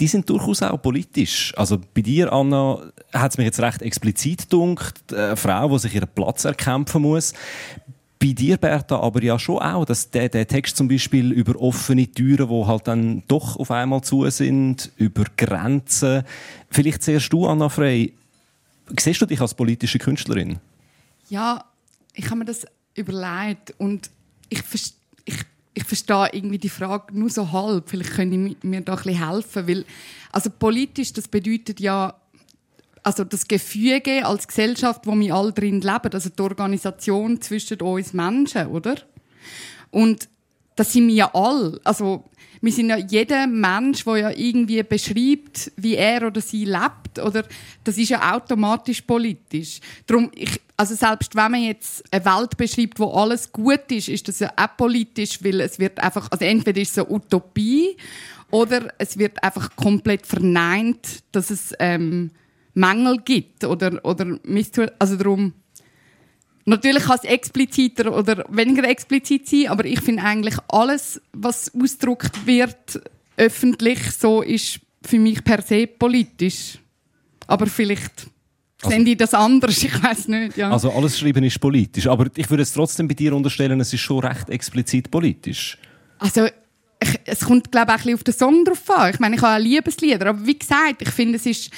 [0.00, 1.52] die sind durchaus auch politisch.
[1.56, 2.80] Also bei dir, Anna,
[3.12, 7.34] hat es mich jetzt recht explizit gedunkt, eine Frau, die sich ihren Platz erkämpfen muss.
[8.22, 12.06] Bei dir, Bertha, aber ja schon auch, dass der, der Text zum Beispiel über offene
[12.06, 16.22] Türen, die halt dann doch auf einmal zu sind, über Grenzen.
[16.70, 18.12] Vielleicht zuerst du, Anna Frey.
[18.96, 20.60] Siehst du dich als politische Künstlerin?
[21.30, 21.64] Ja,
[22.14, 24.08] ich habe mir das überlegt und
[24.48, 24.62] ich,
[25.24, 25.38] ich,
[25.74, 27.90] ich verstehe irgendwie die Frage nur so halb.
[27.90, 29.84] Vielleicht können ich mir da ein bisschen helfen, weil
[30.30, 32.14] also politisch das bedeutet ja
[33.02, 38.12] also das Gefüge als Gesellschaft, wo wir alle drin leben, also die Organisation zwischen uns
[38.12, 38.96] Menschen, oder?
[39.90, 40.28] Und
[40.76, 41.80] das sind wir ja alle.
[41.84, 42.24] Also,
[42.60, 47.44] wir sind ja jeder Mensch, der ja irgendwie beschreibt, wie er oder sie lebt, oder
[47.82, 49.80] das ist ja automatisch politisch.
[50.06, 54.28] Darum, ich, also selbst wenn man jetzt eine Welt beschreibt, wo alles gut ist, ist
[54.28, 57.96] das ja auch politisch, weil es wird einfach, also entweder ist es eine Utopie
[58.50, 62.30] oder es wird einfach komplett verneint, dass es ähm,
[62.74, 64.38] Mängel gibt oder oder
[64.98, 65.54] also darum
[66.64, 72.46] Natürlich kann es expliziter oder weniger explizit sein, aber ich finde eigentlich alles, was ausgedruckt
[72.46, 73.00] wird,
[73.36, 76.78] öffentlich, so ist für mich per se politisch.
[77.48, 78.28] Aber vielleicht
[78.82, 80.56] also, sehen die das anders, ich weiß nicht.
[80.56, 80.70] Ja.
[80.70, 84.00] Also alles Schreiben ist politisch, aber ich würde es trotzdem bei dir unterstellen, es ist
[84.00, 85.76] schon recht explizit politisch.
[86.18, 89.10] Also ich, es kommt glaube ich ein bisschen auf den Song drauf an.
[89.12, 91.70] Ich meine, ich habe auch Liebeslieder, aber wie gesagt, ich finde, es ist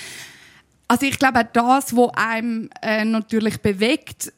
[0.95, 4.33] also ich glaube, das, was einem äh, natürlich bewegt,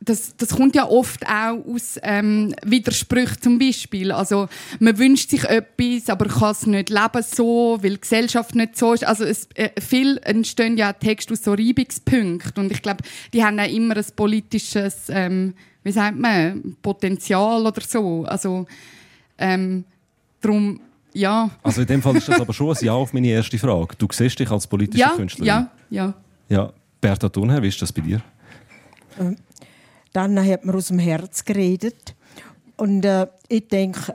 [0.00, 4.12] das, das kommt ja oft auch aus ähm, Widersprüchen zum Beispiel.
[4.12, 8.78] Also man wünscht sich etwas, aber kann es nicht leben so, weil die Gesellschaft nicht
[8.78, 9.04] so ist.
[9.04, 13.58] Also es, äh, viel entstehen ja Texte aus so Reibungspunkten und ich glaube, die haben
[13.58, 18.24] auch immer ein politisches, ähm, wie sagt man, Potenzial oder so.
[18.24, 18.66] Also
[19.36, 19.82] ähm,
[20.40, 20.78] darum
[21.12, 21.50] ja.
[21.62, 23.96] Also in dem Fall ist das aber schon ein Ja auf meine erste Frage.
[23.96, 25.46] Du siehst dich als politische ja, Künstlerin?
[25.46, 26.14] Ja, ja.
[26.48, 28.22] Ja, Bertha Thunherr, wie ist das bei dir?
[29.18, 29.36] Ähm,
[30.12, 32.14] dann hat man aus dem Herz geredet.
[32.76, 34.14] Und äh, ich denke,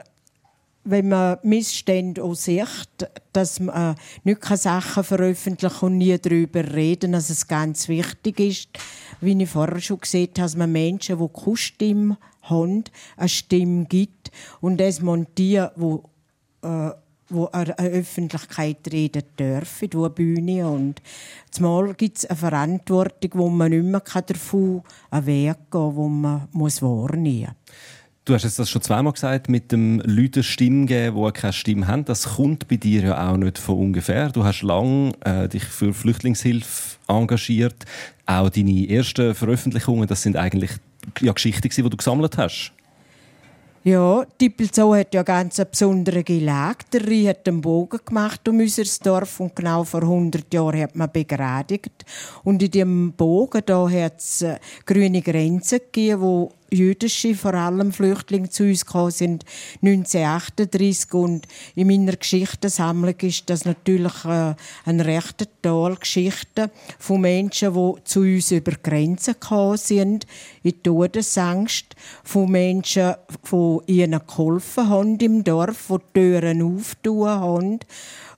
[0.84, 7.12] wenn man Missstände auch sieht, dass man äh, nicht Sachen veröffentlichen und nie darüber reden,
[7.12, 8.68] dass es ganz wichtig ist,
[9.20, 12.84] wie ich vorher schon gesehen habe, dass man Menschen, die keine Stimme haben,
[13.16, 14.30] eine Stimme gibt
[14.60, 15.98] und das montieren, die
[16.64, 16.90] äh,
[17.28, 21.00] wo an der Öffentlichkeit reden dürfen, eine Bühne und
[21.50, 26.08] zumal gibt es eine Verantwortung, wo man nicht mehr davon einen Weg gehen kann, wo
[26.08, 27.74] man muss wahrnehmen muss.
[28.26, 32.06] Du hast das schon zweimal gesagt, mit dem Leuten Stimmen geben, die keine Stimme haben.
[32.06, 34.30] Das kommt bei dir ja auch nicht von ungefähr.
[34.30, 37.84] Du hast lange äh, dich für Flüchtlingshilfe engagiert.
[38.24, 40.70] Auch deine ersten Veröffentlichungen, das sind eigentlich
[41.20, 42.72] ja, Geschichten, die du gesammelt hast.
[43.86, 46.86] Ja, Dippelzau hat ja ganz eine besondere Gelage.
[46.90, 50.96] Der Rhein hat einen Bogen gemacht um unser Dorf und genau vor 100 Jahren hat
[50.96, 52.06] man begradigt.
[52.44, 57.92] Und in diesem Bogen da hat es äh, grüne Grenzen gegeben, wo jüdische, vor allem
[57.92, 59.44] Flüchtlinge zu uns gekommen sind
[59.82, 67.74] 1938 und in meiner Geschichtensammlung ist das natürlich äh, eine recht tolle Geschichte von Menschen,
[67.74, 70.26] die zu uns über Grenzen gekommen sind,
[70.62, 73.14] in Todesangst, von Menschen,
[73.50, 77.78] die ihnen geholfen haben im Dorf, die die Türen aufgetan haben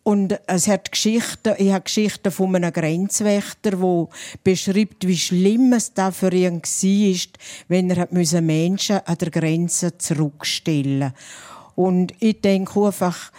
[0.07, 4.09] und es hat Geschichten, ich habe Geschichten von einem Grenzwächter, der
[4.45, 11.13] beschreibt, wie schlimm es da für ihn war, wenn er Menschen an der Grenze zurückstellen
[11.75, 13.33] Und ich denke einfach,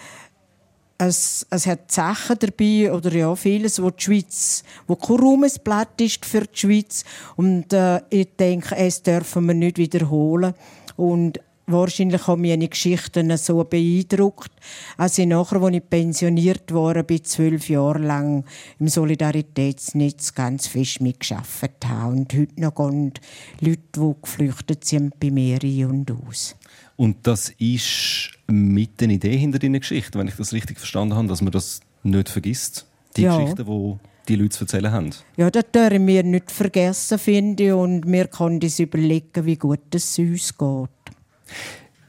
[0.97, 6.25] es, es hat Sachen dabei, oder ja, vieles, wo die Schweiz, wo kein Ruhmesblatt ist
[6.25, 7.05] für die Schweiz.
[7.37, 10.53] Und äh, ich denke, es dürfen wir nicht wiederholen.
[10.97, 14.51] Und wahrscheinlich haben meine Geschichten so beeindruckt,
[14.97, 18.45] als ich nachher, als ich pensioniert war, bin zwölf Jahre lang
[18.79, 22.13] im Solidaritätsnetz ganz fest mitgearbeitet habe.
[22.13, 23.13] Und heute noch gehen
[23.59, 26.55] Leute, die geflüchtet sind, bei mir ein und aus.
[26.95, 31.27] Und das ist mit der Idee hinter deiner Geschichte, wenn ich das richtig verstanden habe,
[31.27, 32.87] dass man das nicht vergisst?
[33.15, 33.37] Die ja.
[33.37, 35.09] Geschichten, die die Leute zu erzählen haben?
[35.37, 37.71] Ja, das dürfen wir nicht vergessen, finde ich.
[37.71, 40.89] Und wir können uns überlegen, wie gut es uns geht.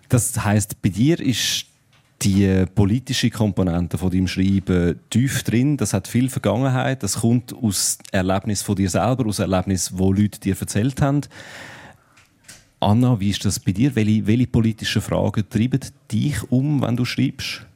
[0.09, 1.67] Das heißt, bei dir ist
[2.23, 5.77] die politische Komponente von deinem Schreiben tief drin.
[5.77, 7.03] Das hat viel Vergangenheit.
[7.03, 11.21] Das kommt aus Erlebnis von dir selber, aus Erlebnis, wo Leute dir erzählt haben.
[12.81, 13.95] Anna, wie ist das bei dir?
[13.95, 17.67] Welche, welche politischen Fragen treiben dich um, wenn du schreibst?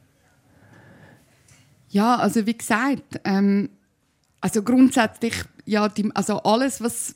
[1.89, 3.69] Ja, also wie gesagt, ähm,
[4.41, 7.15] also grundsätzlich ja, die, also alles, was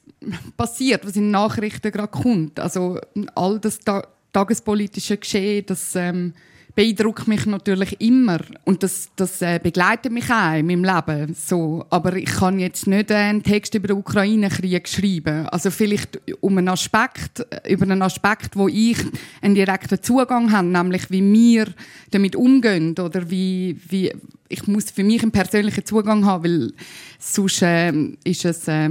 [0.55, 2.99] passiert, was in Nachrichten gerade kommt, also
[3.35, 6.33] all das da tagespolitische Geschehen, das ähm,
[6.77, 11.33] beeindruckt mich natürlich immer und das, das äh, begleitet mich auch in meinem Leben.
[11.33, 15.47] So, aber ich kann jetzt nicht einen Text über den Ukraine-Krieg schreiben.
[15.47, 18.99] Also vielleicht um einen Aspekt, äh, über einen Aspekt, wo ich
[19.41, 21.65] einen direkten Zugang habe, nämlich wie wir
[22.11, 24.13] damit umgehen oder wie, wie
[24.47, 26.73] ich muss für mich einen persönlichen Zugang haben, weil
[27.17, 27.91] sonst äh,
[28.23, 28.87] ist es äh,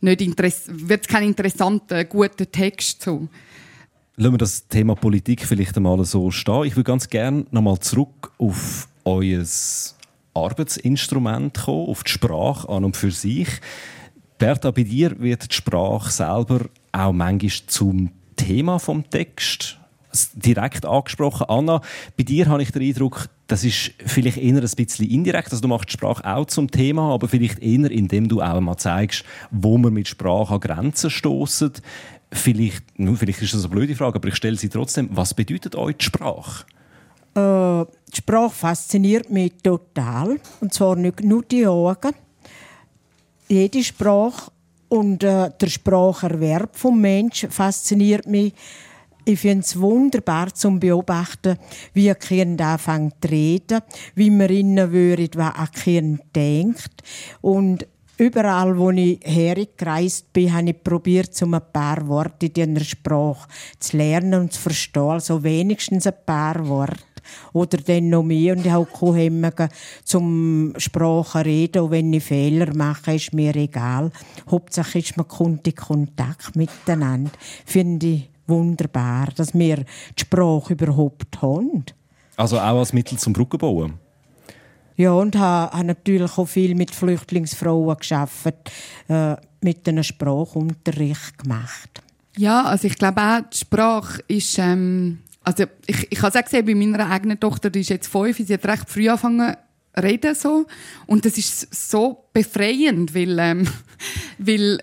[0.00, 3.26] nicht wird es kein interessanter, guter Text so.
[4.20, 6.64] Lassen wir das Thema Politik vielleicht einmal so stehen.
[6.64, 9.44] Ich würde ganz gerne nochmal zurück auf euer
[10.34, 13.46] Arbeitsinstrument kommen, auf die Sprache an und für sich.
[14.36, 19.78] Bertha, bei dir wird die Sprache selber auch manchmal zum Thema vom Text.
[20.34, 21.46] direkt angesprochen.
[21.48, 21.80] Anna,
[22.16, 25.52] bei dir habe ich den Eindruck, das ist vielleicht eher ein bisschen indirekt.
[25.52, 29.24] Also du machst Sprache auch zum Thema, aber vielleicht eher, indem du auch mal zeigst,
[29.52, 31.72] wo man mit Sprache an Grenzen stoßen.
[32.30, 35.08] Vielleicht, vielleicht ist das eine blöde Frage, aber ich stelle sie trotzdem.
[35.12, 36.66] Was bedeutet euch die Sprache?
[37.34, 40.38] Äh, die Sprache fasziniert mich total.
[40.60, 42.12] Und zwar nicht nur die Augen.
[43.48, 44.50] Jede Sprache
[44.88, 48.52] und äh, der Spracherwerb vom Menschen fasziniert mich.
[49.24, 51.58] Ich finde es wunderbar zu beobachten,
[51.92, 53.82] wie ein Kind anfängt zu reden,
[54.14, 57.02] wie man innen würde, was ein Kind denkt.
[57.42, 57.86] Und
[58.18, 63.48] überall, wo ich hergereist bin, habe ich probiert, um ein paar Worte in dieser Sprache
[63.78, 65.10] zu lernen und zu verstehen.
[65.10, 67.02] Also wenigstens ein paar Worte
[67.52, 68.54] oder dann noch mehr.
[68.56, 69.68] Und ich habe keine Hemmungen
[70.04, 71.82] zum Sprachen reden.
[71.82, 74.10] Und wenn ich Fehler mache, ist mir egal.
[74.50, 77.30] Hauptsache ist, man kommt in Kontakt miteinander.
[77.64, 79.84] Finde ich wunderbar, dass wir die
[80.20, 81.84] Sprache überhaupt haben.
[82.36, 84.07] Also auch als Mittel zum Brückenbauen?
[84.98, 88.52] Ja, und habe, habe natürlich auch viel mit Flüchtlingsfrauen geschafft,
[89.08, 92.02] äh, mit einem Sprachunterricht gemacht.
[92.36, 96.44] Ja, also ich glaube auch, die Sprache ist ähm, also ich, ich habe es auch
[96.44, 99.56] gesehen bei meiner eigenen Tochter, die ist jetzt fünf, sie hat recht früh angefangen
[99.94, 100.66] zu reden so
[101.06, 103.68] und das ist so befreiend, weil, ähm,
[104.38, 104.82] weil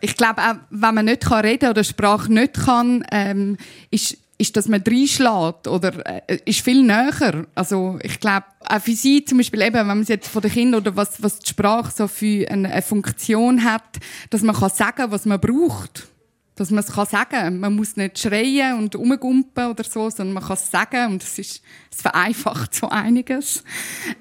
[0.00, 3.56] ich glaube auch, wenn man nicht reden kann oder Sprache nicht kann, ähm,
[3.90, 7.46] ist ist, dass man reinschlägt oder äh, ist viel näher.
[7.54, 10.80] Also ich glaube, auch für sie zum Beispiel eben, wenn man jetzt von den Kindern
[10.80, 13.82] oder was, was die Sprache so für eine, eine Funktion hat,
[14.30, 16.08] dass man kann sagen, was man braucht
[16.56, 17.58] dass man es sagen kann.
[17.58, 21.38] Man muss nicht schreien und umgumpen oder so, sondern man kann es sagen und es
[21.38, 23.64] ist, es vereinfacht so einiges.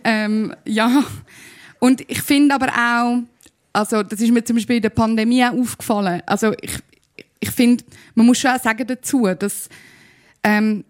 [0.04, 1.04] Ähm, ja.
[1.80, 3.24] Und ich finde aber auch,
[3.72, 6.24] also das ist mir zum Beispiel in der Pandemie auch aufgefallen.
[6.26, 6.80] Also ich,
[7.40, 7.84] ich finde,
[8.16, 9.70] man muss schon auch sagen dazu, dass
[10.44, 10.84] ähm,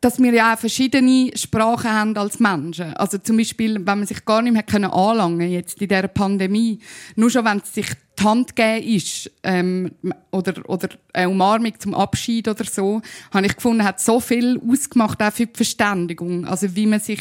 [0.00, 2.94] dass wir ja auch verschiedene Sprachen haben als Menschen.
[2.94, 6.78] Also zum Beispiel, wenn man sich gar nicht mehr können anlangen jetzt in dieser Pandemie,
[7.16, 7.86] nur schon wenn es sich
[8.18, 9.92] die Hand geben ist ähm,
[10.30, 13.00] oder, oder eine Umarmung zum Abschied oder so,
[13.32, 16.46] habe ich gefunden, hat so viel ausgemacht auch für die Verständigung.
[16.46, 17.20] Also wie man sich,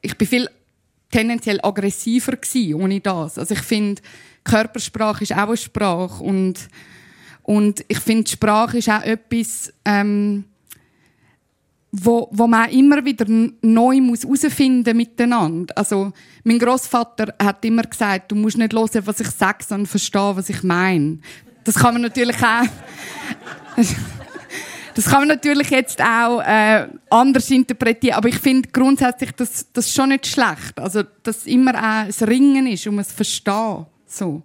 [0.00, 0.48] ich bin viel
[1.10, 3.38] tendenziell aggressiver gewesen, ohne das.
[3.38, 4.02] Also ich finde,
[4.44, 6.68] Körpersprache ist auch eine Sprache und
[7.44, 10.44] und ich finde, Sprache ist auch etwas ähm,
[11.96, 13.24] wo, wo man immer wieder
[13.62, 15.78] neu muss miteinander.
[15.78, 20.36] Also, mein Großvater hat immer gesagt, du musst nicht hören, was ich sage, sondern verstehen,
[20.36, 21.18] was ich meine.
[21.62, 22.66] Das kann man natürlich auch,
[24.94, 29.94] das kann man natürlich jetzt auch äh, anders interpretieren, aber ich finde grundsätzlich das, das
[29.94, 30.76] schon nicht schlecht.
[30.76, 33.86] Also, dass immer auch ein Ringen ist um es Verstehen.
[34.04, 34.42] So.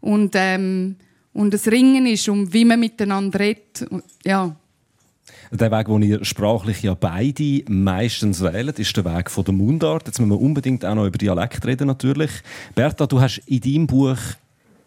[0.00, 0.96] Und, ähm,
[1.32, 3.86] und das Ringen ist, um wie man miteinander redet.
[4.24, 4.54] Ja.
[5.50, 10.06] Der Weg, den ihr sprachlich ja beide meistens wählt, ist der Weg von der Mundart.
[10.06, 12.30] Jetzt müssen wir unbedingt auch noch über Dialekt reden, natürlich.
[12.74, 14.16] Bertha, du hast in deinem Buch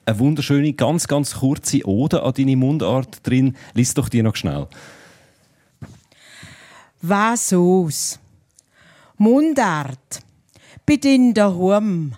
[0.05, 3.55] eine wunderschöne, ganz, ganz kurze Ode an deine Mundart drin.
[3.73, 4.67] Lies doch die noch schnell.
[7.01, 8.19] Was aus?
[9.17, 10.21] Mundart.
[10.85, 12.15] Bin in daheim.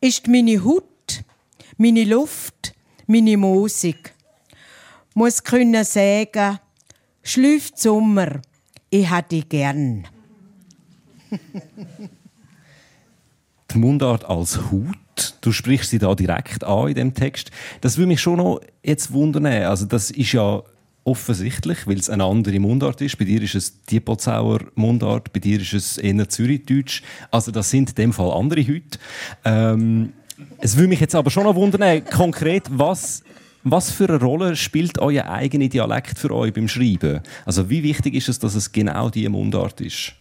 [0.00, 1.22] Ist meine Haut,
[1.76, 2.74] meine Luft,
[3.06, 4.12] meine Musik.
[5.14, 6.58] Muss können sagen,
[7.22, 8.42] Schlüft Sommer,
[8.90, 10.06] ich hätte dich gern.
[13.72, 14.96] die Mundart als Hut.
[15.40, 17.50] Du sprichst sie da direkt an in dem Text.
[17.80, 19.46] Das würde mich schon noch jetzt wundern.
[19.46, 20.62] Also das ist ja
[21.04, 23.18] offensichtlich, weil es eine andere Mundart ist.
[23.18, 27.02] Bei dir ist es Diepolzauer Mundart, bei dir ist es eher Zürichdeutsch.
[27.30, 28.98] Also das sind in dem Fall andere Hüte.
[29.44, 30.14] Ähm,
[30.60, 33.22] es würde mich jetzt aber schon noch wundern, konkret, was
[33.64, 37.20] was für eine Rolle spielt euer eigener Dialekt für euch beim Schreiben?
[37.46, 40.12] Also wie wichtig ist es, dass es genau diese Mundart ist?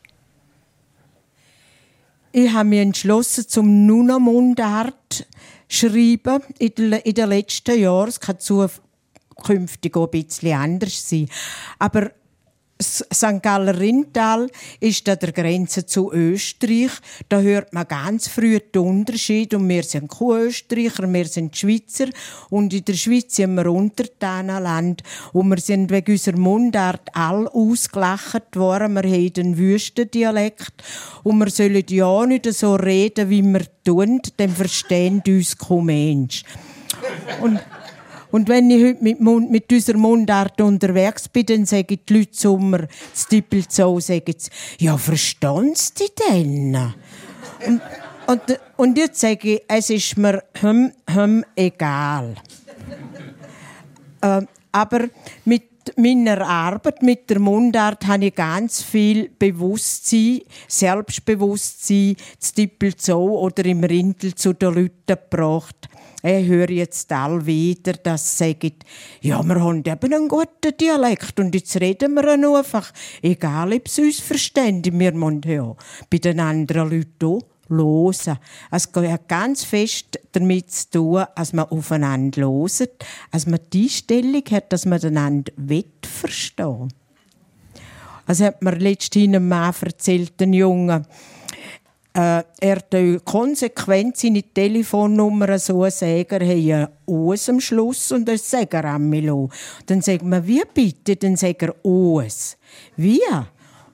[2.31, 5.27] Ich habe mich entschlossen, zum Nuna-Mundart
[5.67, 8.09] schreiben in den letzten Jahren.
[8.09, 11.29] Es kann zukünftig auch ein bisschen anders sein.
[11.77, 12.11] Aber
[12.81, 13.41] St.
[13.41, 14.49] Galler Rintal
[14.79, 16.91] ist an der Grenze zu Österreich.
[17.29, 19.53] Da hört man ganz früh den Unterschied.
[19.53, 22.07] Und wir sind keine Österreicher, wir sind Schweizer.
[22.49, 25.03] Und in der Schweiz sind wir Untertanenland.
[25.31, 28.95] Und wir sind wegen unserer Mundart all ausgelacht worden.
[28.95, 30.73] Wir haben den Wüstendialekt.
[31.23, 34.21] Und wir sollen ja nicht so reden, wie wir tun.
[34.37, 36.43] Dann verstehen uns kein Mensch.
[37.41, 37.59] Und
[38.33, 42.57] und wenn ich heute mit, Mund, mit unserer Mundart unterwegs bin, dann sagen die Leute
[42.57, 46.93] mir, das Tippelzoo, sagen sie, ja, verstehen die denn?
[47.67, 47.81] Und,
[48.25, 52.33] und, und jetzt sage ich, es ist mir hm, hm, egal.
[54.21, 55.09] äh, aber
[55.45, 63.63] mit meiner Arbeit mit der Mundart habe ich ganz viel Bewusstsein, Selbstbewusstsein zu Dippelzoo oder
[63.65, 65.87] im Rindel zu den Leuten gebracht.
[66.25, 68.75] Ich höre jetzt wieder, dass sie sagen,
[69.19, 73.89] ja, wir haben eben einen guten Dialekt und jetzt reden wir ihn einfach, egal ob
[73.89, 74.81] sie uns verstehen.
[74.85, 75.75] Wir müssen ja
[76.09, 78.39] bei den anderen Leuten auch hören.
[78.71, 84.43] Es hat ganz fest damit zu tun, dass man aufeinander hört, dass man die Stellung
[84.49, 85.51] hat, dass man einander
[86.03, 86.93] verstehen
[88.25, 91.03] Also hat mir letztens ein Mann erzählt, ein Junge,
[92.13, 98.29] äh, er tut konsequent seine Telefonnummer so sagen, er hat ein «Us» am Schluss und
[98.29, 99.49] ein «Sägerammi»
[99.85, 102.55] Dann sagt man «Wie bitte?» Dann sagt er «Us».
[102.95, 103.21] «Wie?»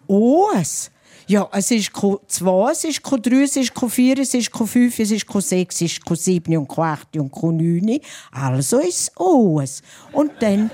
[0.07, 0.91] «Us».
[1.27, 5.27] Ja, es ist Q2, es ist Q3, es ist Q4, es ist Q5, es ist
[5.29, 8.01] Q6, es ist Q7 und Q8 und Q9.
[8.31, 9.83] Also ist es Us.
[10.11, 10.71] Und dann,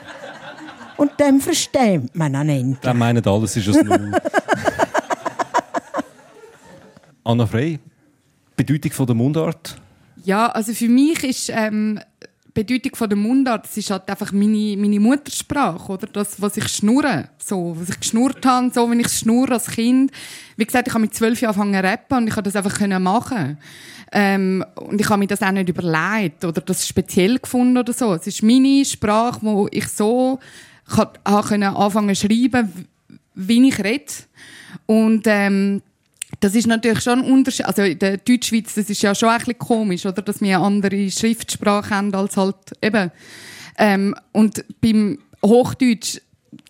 [0.96, 2.78] und dann versteht man an Ende.
[2.82, 4.14] Dann meinen alles ist es Null.
[7.26, 7.80] Anna Frey,
[8.56, 9.82] Bedeutung von der Mundart?
[10.24, 12.00] Ja, also für mich ist ähm,
[12.54, 16.06] Bedeutung von der Mundart, das ist halt einfach meine, meine Muttersprache, oder?
[16.06, 20.12] Das, was ich schnurre, so, was ich geschnurrt habe, so, wenn ich schnurre als Kind.
[20.56, 23.00] Wie gesagt, ich habe mit zwölf Jahren angefangen zu rappen und ich konnte das einfach
[23.00, 23.58] machen.
[24.12, 28.14] Ähm, und ich habe mir das auch nicht überlegt oder das speziell gefunden oder so.
[28.14, 30.40] Es ist meine Sprache, wo ich so
[30.88, 32.88] kann, anfangen zu schreiben,
[33.34, 34.14] wie ich rede.
[34.86, 35.82] Und, ähm,
[36.40, 37.66] das ist natürlich schon ein Unterschied.
[37.66, 40.22] Also in der Deutschschweiz, das ist ja schon ein bisschen komisch, oder?
[40.22, 43.12] Dass wir eine andere Schriftsprache haben als halt eben.
[43.78, 46.20] Ähm, und beim Hochdeutsch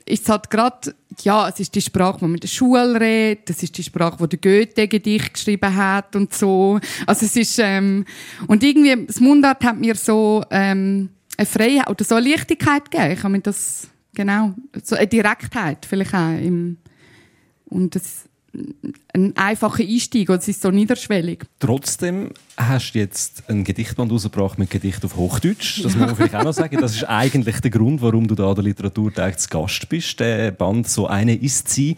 [0.06, 3.50] ist es halt gerade, ja, es ist die Sprache, die man in der Schule redet,
[3.50, 6.80] das ist die Sprache, die der Goethe Gedicht geschrieben hat und so.
[7.08, 8.06] Also es ist, ähm,
[8.48, 13.12] und irgendwie, das Mundart hat mir so, ähm, eine Freiheit oder so eine Leichtigkeit gegeben.
[13.12, 14.54] Ich habe mir das, genau,
[14.84, 16.78] so eine Direktheit vielleicht auch im,
[17.66, 18.26] und das,
[19.14, 21.46] ein einfacher Einstieg oder es ist so niederschwellig.
[21.60, 25.84] Trotzdem hast du jetzt ein Gedichtband rausgebracht mit Gedicht auf Hochdeutsch.
[25.84, 26.78] Das muss man vielleicht auch noch sagen.
[26.80, 30.20] Das ist eigentlich der Grund, warum du da an der Literaturtag zu Gast bist.
[30.20, 31.96] Der Band «So eine ist sie».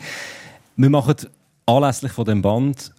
[0.75, 1.15] Wir machen
[1.65, 2.93] anlässlich von dem Band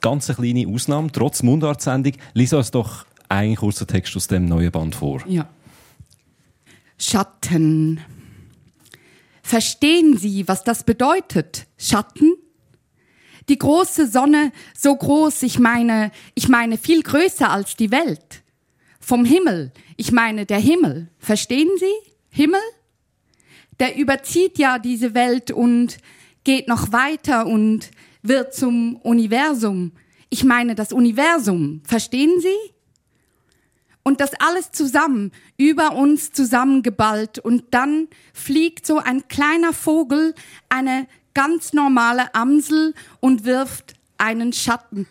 [0.00, 2.12] ganz eine kleine Ausnahme, trotz Mundartsendung.
[2.34, 5.20] Lies uns doch einen kurzen Text aus dem neuen Band vor.
[5.26, 5.48] Ja.
[6.98, 8.00] Schatten.
[9.42, 11.66] Verstehen Sie, was das bedeutet?
[11.76, 12.34] Schatten?
[13.48, 18.42] Die große Sonne, so groß, ich meine, ich meine viel größer als die Welt.
[18.98, 21.08] Vom Himmel, ich meine der Himmel.
[21.18, 22.10] Verstehen Sie?
[22.30, 22.60] Himmel?
[23.78, 25.98] Der überzieht ja diese Welt und
[26.44, 27.90] geht noch weiter und
[28.22, 29.92] wird zum Universum.
[30.28, 31.82] Ich meine das Universum.
[31.84, 32.72] Verstehen Sie?
[34.02, 37.40] Und das alles zusammen, über uns zusammengeballt.
[37.40, 40.34] Und dann fliegt so ein kleiner Vogel
[40.68, 45.06] eine ganz normale Amsel und wirft einen Schatten.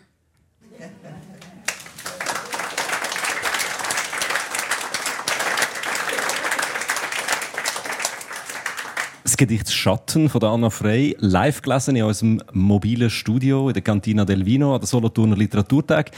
[9.22, 14.24] Das Gedicht Schatten von Anna Frey, live gelesen in unserem mobilen Studio in der Cantina
[14.24, 16.10] del Vino an der Solothurner Literaturtag.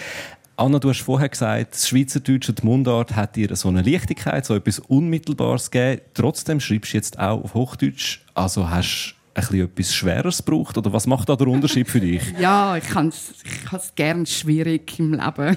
[0.56, 4.54] Anna, du hast vorher gesagt, das Schweizerdeutsche, die Mundart hat dir so eine Leichtigkeit, so
[4.54, 6.00] etwas Unmittelbares gegeben.
[6.14, 8.20] Trotzdem schreibst du jetzt auch auf Hochdeutsch.
[8.34, 10.78] Also hast bisschen etwas Schweres braucht?
[10.78, 12.22] Oder was macht da der Unterschied für dich?
[12.40, 15.56] ja, ich habe es gerne schwierig im Leben.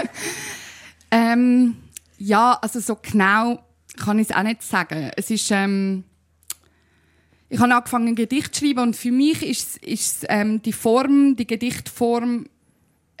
[1.10, 1.76] ähm,
[2.18, 3.62] ja, also so genau
[3.96, 5.10] kann ich es auch nicht sagen.
[5.16, 6.04] Es ist, ähm,
[7.48, 11.36] ich habe angefangen, ein Gedicht zu schreiben und für mich ist, ist ähm, die Form,
[11.36, 12.46] die Gedichtform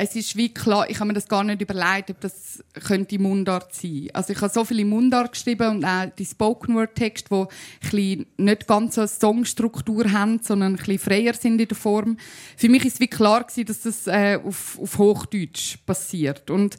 [0.00, 3.74] es ist wie klar, ich habe mir das gar nicht überlegt, ob das könnte Mundart
[3.74, 4.08] sein.
[4.12, 7.48] Also ich habe so viele Mundart geschrieben und auch die Spoken Word Text, wo
[7.92, 12.16] nicht ganz so eine Songstruktur haben, sondern ein bisschen freier sind in der Form.
[12.56, 16.78] Für mich ist wie klar gewesen, dass das äh, auf, auf Hochdeutsch passiert und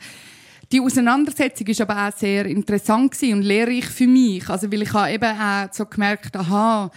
[0.71, 4.47] die Auseinandersetzung ist aber auch sehr interessant gewesen und lehrreich für mich.
[4.49, 6.91] Also weil ich habe eben auch so gemerkt, aha,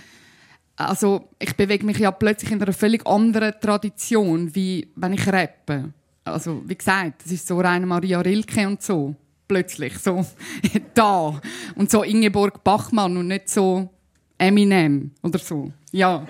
[0.76, 5.94] also ich bewege mich ja plötzlich in einer völlig anderen Tradition, wie wenn ich rappe
[6.24, 9.14] also wie gesagt, es ist so rein Maria Rilke und so
[9.48, 10.24] plötzlich so
[10.94, 11.40] da
[11.74, 13.90] und so Ingeborg Bachmann und nicht so
[14.38, 15.72] Eminem oder so.
[15.90, 16.26] Ja.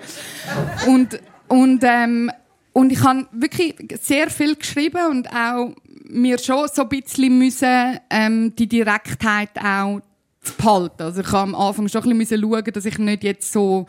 [0.87, 2.31] Und und ähm,
[2.73, 5.73] und ich habe wirklich sehr viel geschrieben und auch
[6.05, 10.01] mir schon so ein bisschen müssen, ähm, die Direktheit auch
[10.41, 11.03] zu behalten.
[11.03, 13.85] Also ich habe am Anfang schon ein bisschen schauen, dass ich nicht jetzt so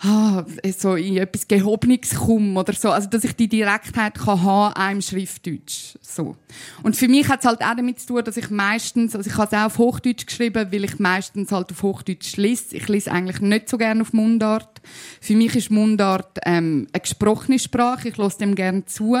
[0.00, 0.44] ah,
[0.76, 2.90] so in etwas Gehobenes komme oder so.
[2.90, 5.96] Also, dass ich die Direktheit kann haben einem Schriftdeutsch.
[6.00, 6.36] So.
[6.82, 9.36] Und für mich hat es halt auch damit zu tun, dass ich meistens, also ich
[9.36, 12.76] habe es auch auf Hochdeutsch geschrieben, weil ich meistens halt auf Hochdeutsch lese.
[12.76, 14.80] Ich lese eigentlich nicht so gerne auf Mundart.
[15.20, 18.08] Für mich ist Mundart ähm, eine gesprochene Sprache.
[18.08, 19.16] Ich lasse dem gerne zu.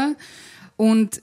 [0.76, 1.22] Und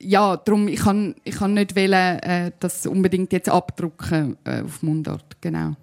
[0.00, 4.82] ja, darum, ich kann, ich kann nicht wollen, äh, das unbedingt jetzt abdrucken äh, auf
[4.82, 5.76] Mundart, genau.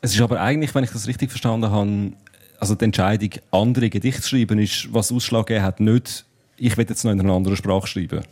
[0.00, 2.12] Es ist aber eigentlich, wenn ich das richtig verstanden habe,
[2.58, 6.24] also die Entscheidung, andere Gedichte zu schreiben, ist, was Ausschlag hat, nicht,
[6.56, 8.22] ich will jetzt noch in einer anderen Sprache schreiben.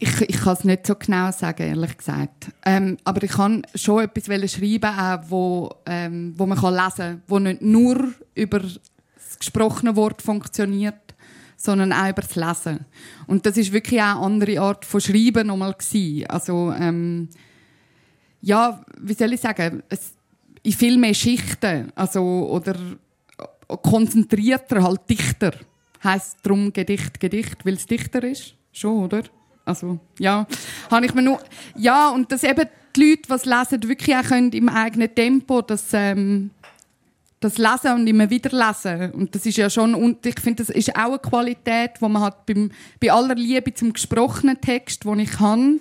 [0.00, 2.50] Ich, ich kann es nicht so genau sagen, ehrlich gesagt.
[2.64, 7.22] Ähm, aber ich kann schon etwas schreiben, auch, wo, ähm, wo man kann lesen kann,
[7.26, 8.80] wo nicht nur über das
[9.38, 11.14] gesprochene Wort funktioniert,
[11.56, 12.86] sondern auch über das Lesen.
[13.26, 15.50] Und das ist wirklich auch eine andere Art von Schreiben.
[16.28, 17.28] Also, ähm,
[18.40, 20.12] ja, wie soll ich sagen, es,
[20.68, 22.76] in viel mehr Schichten, also, oder
[23.66, 25.52] konzentrierter, halt dichter.
[26.04, 28.54] Heißt drum Gedicht, Gedicht, weil es dichter ist.
[28.70, 29.22] Schon, oder?
[29.64, 30.46] Also, ja.
[30.90, 31.40] Habe ich mir nur,
[31.74, 35.86] ja, und dass eben die Leute, es lesen, wirklich auch können im eigenen Tempo, das,
[35.92, 36.50] ähm,
[37.40, 39.10] das Lesen und immer wieder lesen.
[39.12, 42.20] Und das ist ja schon, und ich finde, das ist auch eine Qualität, die man
[42.20, 45.80] hat beim, bei aller Liebe zum gesprochenen Text, den ich kann,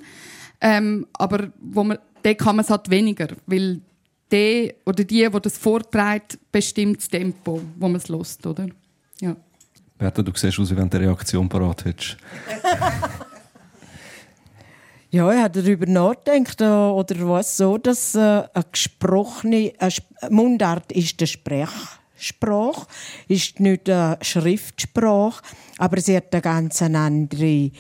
[0.62, 3.82] ähm, aber wo man, den kann man es halt weniger, weil
[4.32, 8.68] der oder die, die das vorträgt, bestimmt das Tempo, wo man es lässt, oder?
[9.22, 9.36] Ja.
[9.98, 12.18] Berta, du siehst aus, wie wenn du eine Reaktion parat hättest.
[15.10, 19.94] Ja, ich habe darüber nachgedacht, äh, oder was so, dass äh, eine gesprochene eine
[20.30, 22.88] Mundart ist eine Sprechsprache,
[23.30, 25.42] ist nicht eine Schriftsprache,
[25.78, 27.72] aber sie hat eine ganz andere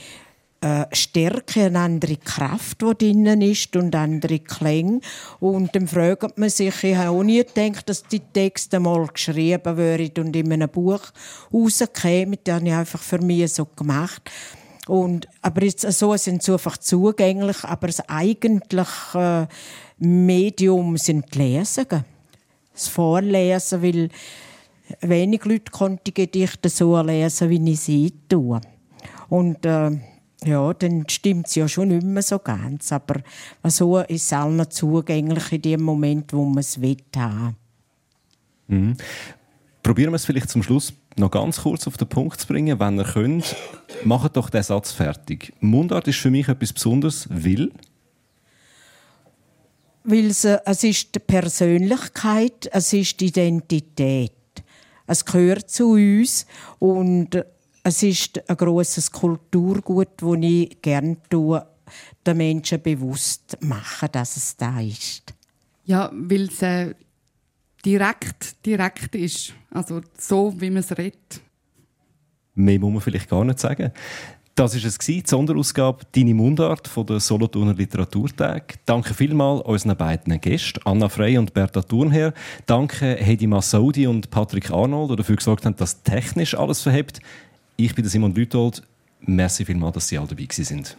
[0.61, 5.01] äh, Stärke, eine andere Kraft, die drinnen ist und andere Klänge.
[5.39, 9.77] Und dann fragt man sich, ich habe auch nie gedacht, dass die Texte mal geschrieben
[9.77, 11.01] würden und in einem Buch
[11.53, 12.39] rauskämen.
[12.43, 14.31] Das habe ich einfach für mich so gemacht.
[14.87, 19.53] Und, aber jetzt, so sind sie einfach zugänglich, aber das eigentliche äh,
[20.03, 22.05] Medium sind die Lesungen.
[22.73, 24.09] Das Vorlesen, weil
[25.01, 28.61] wenig Leute konnten die Gedichte so lesen, wie ich sie tue.
[29.29, 29.91] Und äh,
[30.47, 32.91] ja, dann stimmt es ja schon nicht mehr so ganz.
[32.91, 33.21] Aber
[33.65, 37.55] so ist es allen zugänglich in dem Moment, wo man es will haben.
[38.67, 38.97] Mhm.
[39.83, 42.97] Probieren wir es vielleicht zum Schluss noch ganz kurz auf den Punkt zu bringen, wenn
[42.97, 43.55] ihr könnt,
[44.03, 45.53] macht doch den Satz fertig.
[45.59, 47.71] Mundart ist für mich etwas Besonderes, weil
[50.09, 54.31] weil es, äh, es ist die Persönlichkeit, es ist die Identität.
[55.05, 56.45] Es gehört zu uns
[56.79, 57.43] und
[57.88, 61.65] es ist ein grosses Kulturgut, das ich gerne tue,
[62.25, 65.33] den Menschen bewusst machen, dass es da ist.
[65.85, 66.93] Ja, weil es äh,
[67.85, 69.53] direkt, direkt ist.
[69.71, 71.41] Also so, wie man es redet.
[72.55, 73.93] Mehr muss man vielleicht gar nicht sagen.
[74.55, 78.79] Das war es, die Sonderausgabe «Deine Mundart» von der Solothurner Literaturtag.
[78.85, 82.33] Danke vielmals unseren beiden Gästen, Anna Frey und Berta Thurnherr.
[82.65, 87.21] Danke Hedi Massoudi und Patrick Arnold, die dafür gesorgt haben, dass technisch alles verhebt.
[87.80, 88.82] Ich bin Simon Lütold.
[89.21, 90.97] Merci vielmals, dass Sie alle dabei sind.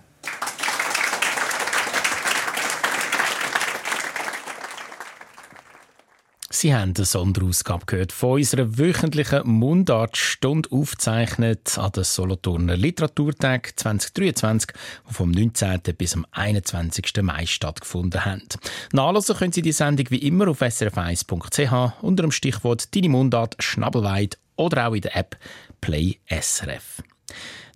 [6.51, 14.71] Sie haben eine Sonderausgabe gehört von unserer wöchentlichen Mundartstunde aufgezeichnet an den Solothurner Literaturtag 2023,
[15.09, 15.81] die vom 19.
[15.97, 17.23] bis am 21.
[17.23, 18.47] Mai stattgefunden haben.
[18.93, 24.39] Nachlesen können Sie die Sendung wie immer auf srf1.ch unter dem Stichwort «Deine Mundart Schnabelweit»
[24.59, 25.37] oder auch in der App
[25.81, 27.03] Play SRF.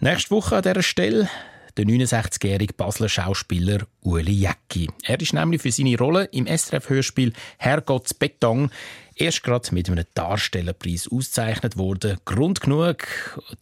[0.01, 1.29] Nächste Woche an dieser Stelle
[1.77, 4.89] der 69-jährige Basler Schauspieler Uli Jäcki.
[5.05, 8.71] Er ist nämlich für seine Rolle im SRF-Hörspiel Herrgotts Beton
[9.17, 12.19] erst gerade mit einem Darstellerpreis ausgezeichnet worden.
[12.25, 13.07] Grund genug,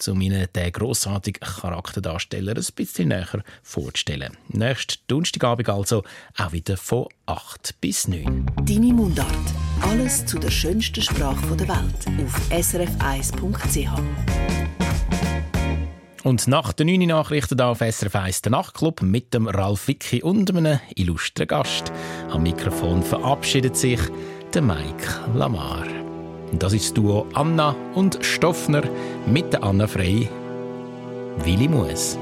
[0.07, 4.37] um Ihnen den grossartigen Charakterdarsteller ein bisschen näher vorzustellen.
[4.49, 6.05] Nächsten Donnerstagabend also
[6.37, 8.47] auch wieder von 8 bis 9.
[8.65, 9.29] Deine Mundart.
[9.83, 14.80] Alles zu der schönsten Sprache der Welt auf srf1.ch.
[16.23, 20.23] Und nach den 9 Nachrichten hier auf SRF 1 der Nachtclub mit dem Ralf Wicki
[20.23, 21.91] und einem illustren Gast.
[22.31, 24.01] Am Mikrofon verabschiedet sich
[24.53, 25.87] der Mike Lamar.
[26.53, 28.83] Und das ist das Duo Anna und Stoffner
[29.27, 30.29] mit der Anna Frey.
[31.39, 32.19] Willi Muss.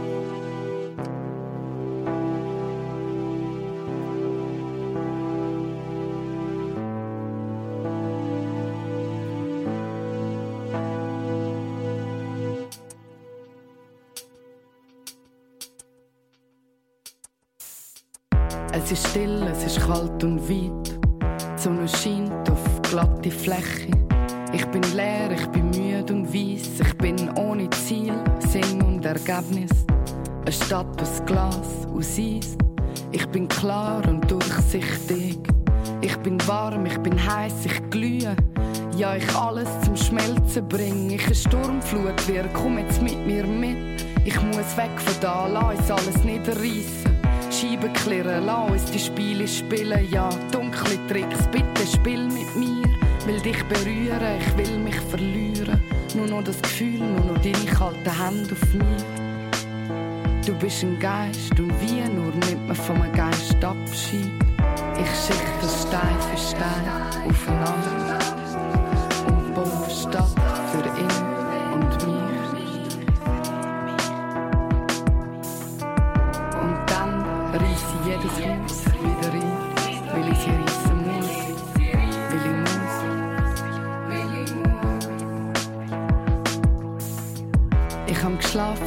[19.88, 20.98] Kalt und weit.
[21.56, 23.90] Die Sonne scheint auf glatte Fläche.
[24.52, 26.80] Ich bin leer, ich bin müde und weiss.
[26.80, 29.70] Ich bin ohne Ziel, Sinn und Ergebnis.
[30.42, 32.56] Eine Stadt aus Glas, aus Eis.
[33.12, 35.38] Ich bin klar und durchsichtig.
[36.02, 38.36] Ich bin warm, ich bin heiß, ich glühe.
[38.94, 41.10] Ja, ich alles zum Schmelzen bring.
[41.10, 44.04] Ich eine Sturmflut wir, komm jetzt mit mir mit.
[44.24, 47.17] Ich muss weg von da, lass uns alles niederreißen.
[47.58, 50.08] Scheiben klirren, lass uns die Spiele spielen.
[50.12, 52.84] Ja, dunkle Tricks, bitte spiel mit mir.
[53.26, 55.80] Will dich berühren, ich will mich verlieren.
[56.14, 58.96] Nur noch das Gefühl, nur noch deine kalten Hände auf mir.
[60.46, 64.30] Du bist ein Geist und wie nur nimmt man vom Geist Abschied.
[64.96, 67.77] Ich schichte Stein für Stein aufeinander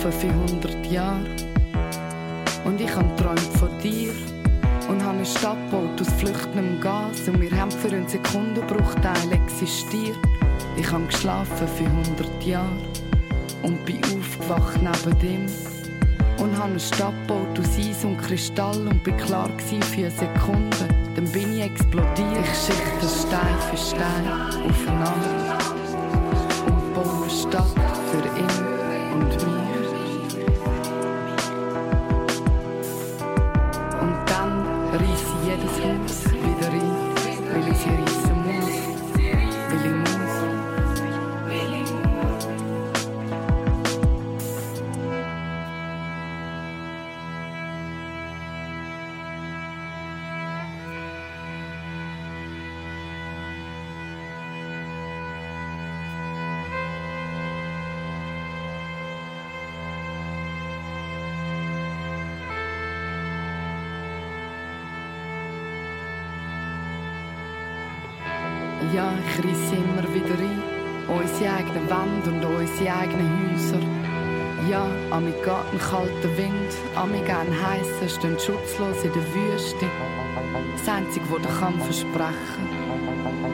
[0.01, 1.25] geschlafen für 100 Jahre.
[2.65, 4.11] Und ich hab träumt von dir.
[4.89, 7.27] Und habe eine Stadt gebaut aus flüchtendem Gas.
[7.27, 10.17] Und wir haben für einen Sekundenbruchteil existiert.
[10.75, 12.65] Ich habe geschlafen für 100 Jahre.
[13.63, 15.45] Und bin aufgewacht neben dem.
[16.43, 18.87] Und habe eine Stadt gebaut aus Eis und Kristall.
[18.87, 20.87] Und bin klar für eine Sekunde.
[21.15, 22.43] Dann bin ich explodiert.
[22.43, 24.25] Ich schichte Stein für Stein
[24.67, 25.57] aufeinander.
[26.65, 27.90] Und baue eine Stadt
[73.01, 73.79] eigenen Häuser.
[74.69, 79.25] Ja, an mir geht ein kalter Wind, an mir gern heissen, stehen schutzlos in der
[79.33, 79.87] Wüste.
[80.77, 82.65] Das Einzige, was ich kann versprechen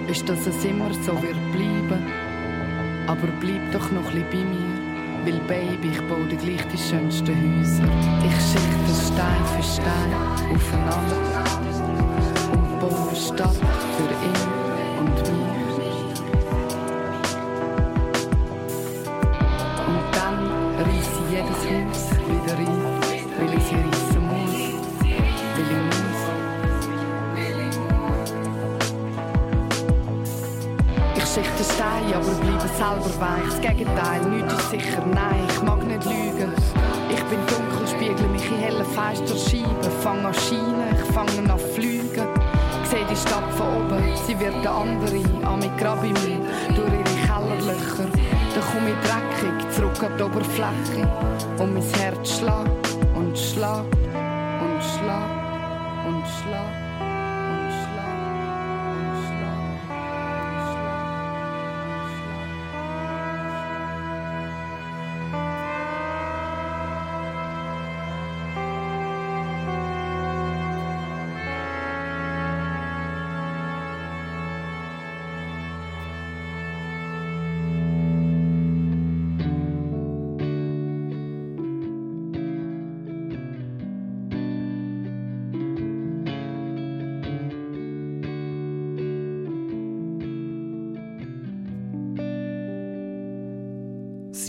[0.09, 2.03] ist, dass es immer so wird bleiben.
[3.07, 7.35] Aber bleib doch noch ein bei mir, weil Baby, ich baue dir gleich die schönsten
[7.35, 7.87] Häuser.
[8.25, 10.11] Ich schichte Stein für Stein
[10.53, 11.19] aufeinander
[12.51, 13.55] und baue eine Stadt
[13.95, 15.46] für ihn und mich.
[32.78, 33.49] Selber weich.
[33.49, 36.53] Das Gegenteil, nichts ist sicher, nein, ich mag nicht lügen.
[37.09, 42.28] Ich bin dunkel, spiegle mich in hellen Fensterscheiben, fang an scheinen, ich fange an fliegen.
[42.84, 46.39] Ich seh die Stadt von oben, sie wird eine andere, an mich grab ich mich
[46.75, 48.07] durch ihre Kellerlöcher.
[48.53, 51.07] Dann komm ich dreckig zurück an die Oberfläche
[51.59, 53.97] und mein Herz schlägt und schlägt
[54.61, 56.86] und schlägt und schlägt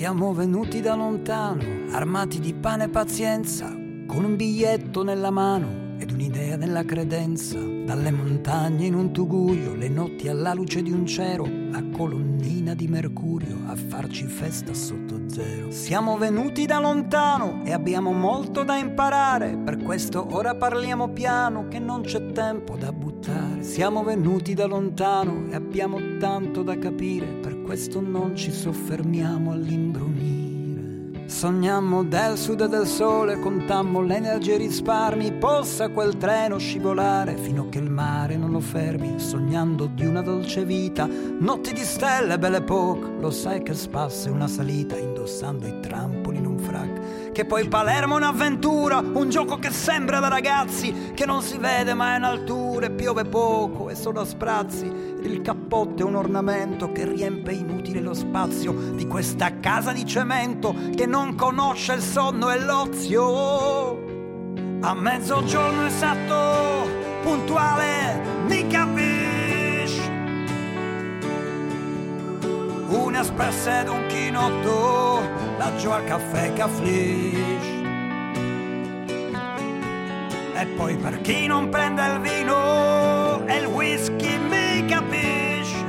[0.09, 3.67] Siamo venuti da lontano, armati di pane e pazienza,
[4.07, 7.59] con un biglietto nella mano ed un'idea nella credenza.
[7.59, 12.89] Dalle montagne in un tugurio, le notti alla luce di un cero, la colonnina di
[12.89, 15.71] Mercurio a farci festa sotto zero.
[15.71, 21.79] Siamo venuti da lontano e abbiamo molto da imparare, per questo ora parliamo piano che
[21.79, 23.63] non c'è tempo da buttare.
[23.63, 30.18] Siamo venuti da lontano e abbiamo tanto da capire, per questo non ci soffermiamo all'imbrunire.
[31.29, 37.37] Sognammo del sud e del sole, contammo le energie e risparmi, possa quel treno scivolare
[37.37, 41.85] fino a che il mare non lo fermi, sognando di una dolce vita, notti di
[41.85, 46.59] stelle, belle poche, lo sai che spassa è una salita, indossando i trampoli in un
[46.59, 51.59] frac, che poi Palermo è un'avventura, un gioco che sembra da ragazzi, che non si
[51.59, 56.05] vede ma è in altura e piove poco e solo a sprazzi, Il cappotto è
[56.05, 61.95] un ornamento che riempie inutile lo spazio di questa casa di cemento che non conosce
[61.95, 64.07] il sonno e l'ozio.
[64.81, 66.89] A mezzogiorno esatto,
[67.23, 70.09] puntuale, mi capisci?
[72.89, 75.21] Un espresso ed un chinotto,
[75.59, 77.77] laggiù al caffè che affligge.
[80.55, 84.08] E poi per chi non prende il vino e il whisky
[84.81, 85.85] mi capisce.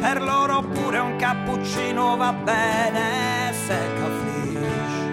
[0.00, 5.06] Per loro pure un cappuccino va bene se capisci.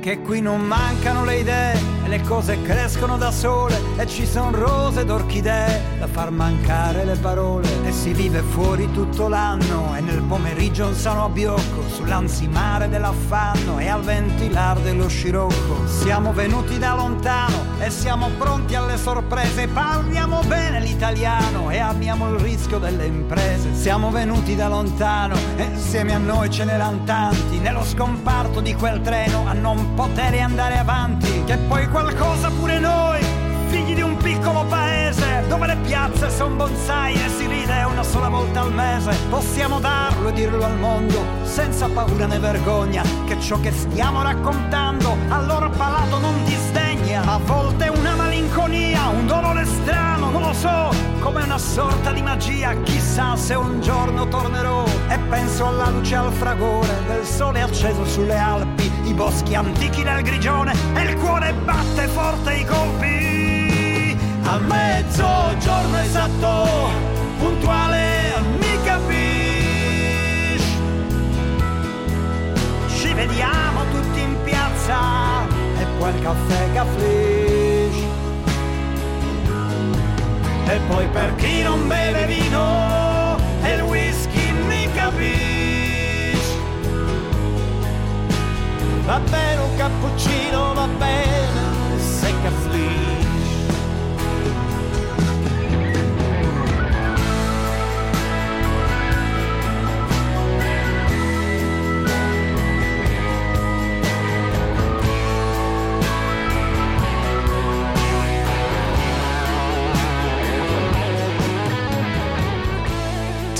[0.00, 5.02] Che qui non mancano le idee le cose crescono da sole e ci sono rose
[5.02, 7.68] ed orchidee da far mancare le parole.
[7.84, 13.88] E si vive fuori tutto l'anno e nel pomeriggio un sano abbiocco sull'ansimare dell'affanno e
[13.88, 15.86] al ventilar dello scirocco.
[15.86, 19.68] Siamo venuti da lontano e siamo pronti alle sorprese.
[19.68, 23.72] Parliamo bene l'italiano e amiamo il rischio delle imprese.
[23.74, 27.60] Siamo venuti da lontano e insieme a noi ce n'erano tanti.
[27.60, 31.44] Nello scomparto di quel treno a non poter andare avanti.
[31.44, 33.20] Che poi qualcosa pure noi
[33.68, 38.28] figli di un piccolo paese dove le piazze sono bonsai e si ride una sola
[38.28, 39.14] volta al mese.
[39.28, 45.16] Possiamo darlo e dirlo al mondo senza paura né vergogna che ciò che stiamo raccontando
[45.28, 47.22] al loro palato non disdegna.
[47.26, 47.99] A volte una
[48.50, 50.90] malinconia, un dolore strano, non lo so,
[51.20, 52.74] come una sorta di magia.
[52.82, 58.36] Chissà se un giorno tornerò e penso alla luce al fragore del sole acceso sulle
[58.36, 65.98] Alpi, i boschi antichi del grigione e il cuore batte forte i colpi a mezzogiorno
[65.98, 66.88] esatto,
[67.38, 69.28] puntuale, mi capisci?
[72.88, 75.46] Ci vediamo tutti in piazza
[75.78, 76.78] e poi il caffè che
[80.72, 86.58] E poi per chi non beve vino e il whisky mi capisci?
[89.04, 91.49] Va bene un cappuccino, va bene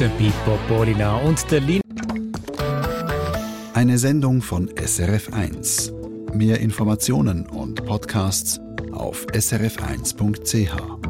[0.01, 1.83] Der Pippo Polina und der Lin.
[3.75, 5.93] Eine Sendung von SRF1.
[6.35, 8.59] Mehr Informationen und Podcasts
[8.93, 11.10] auf srf1.ch.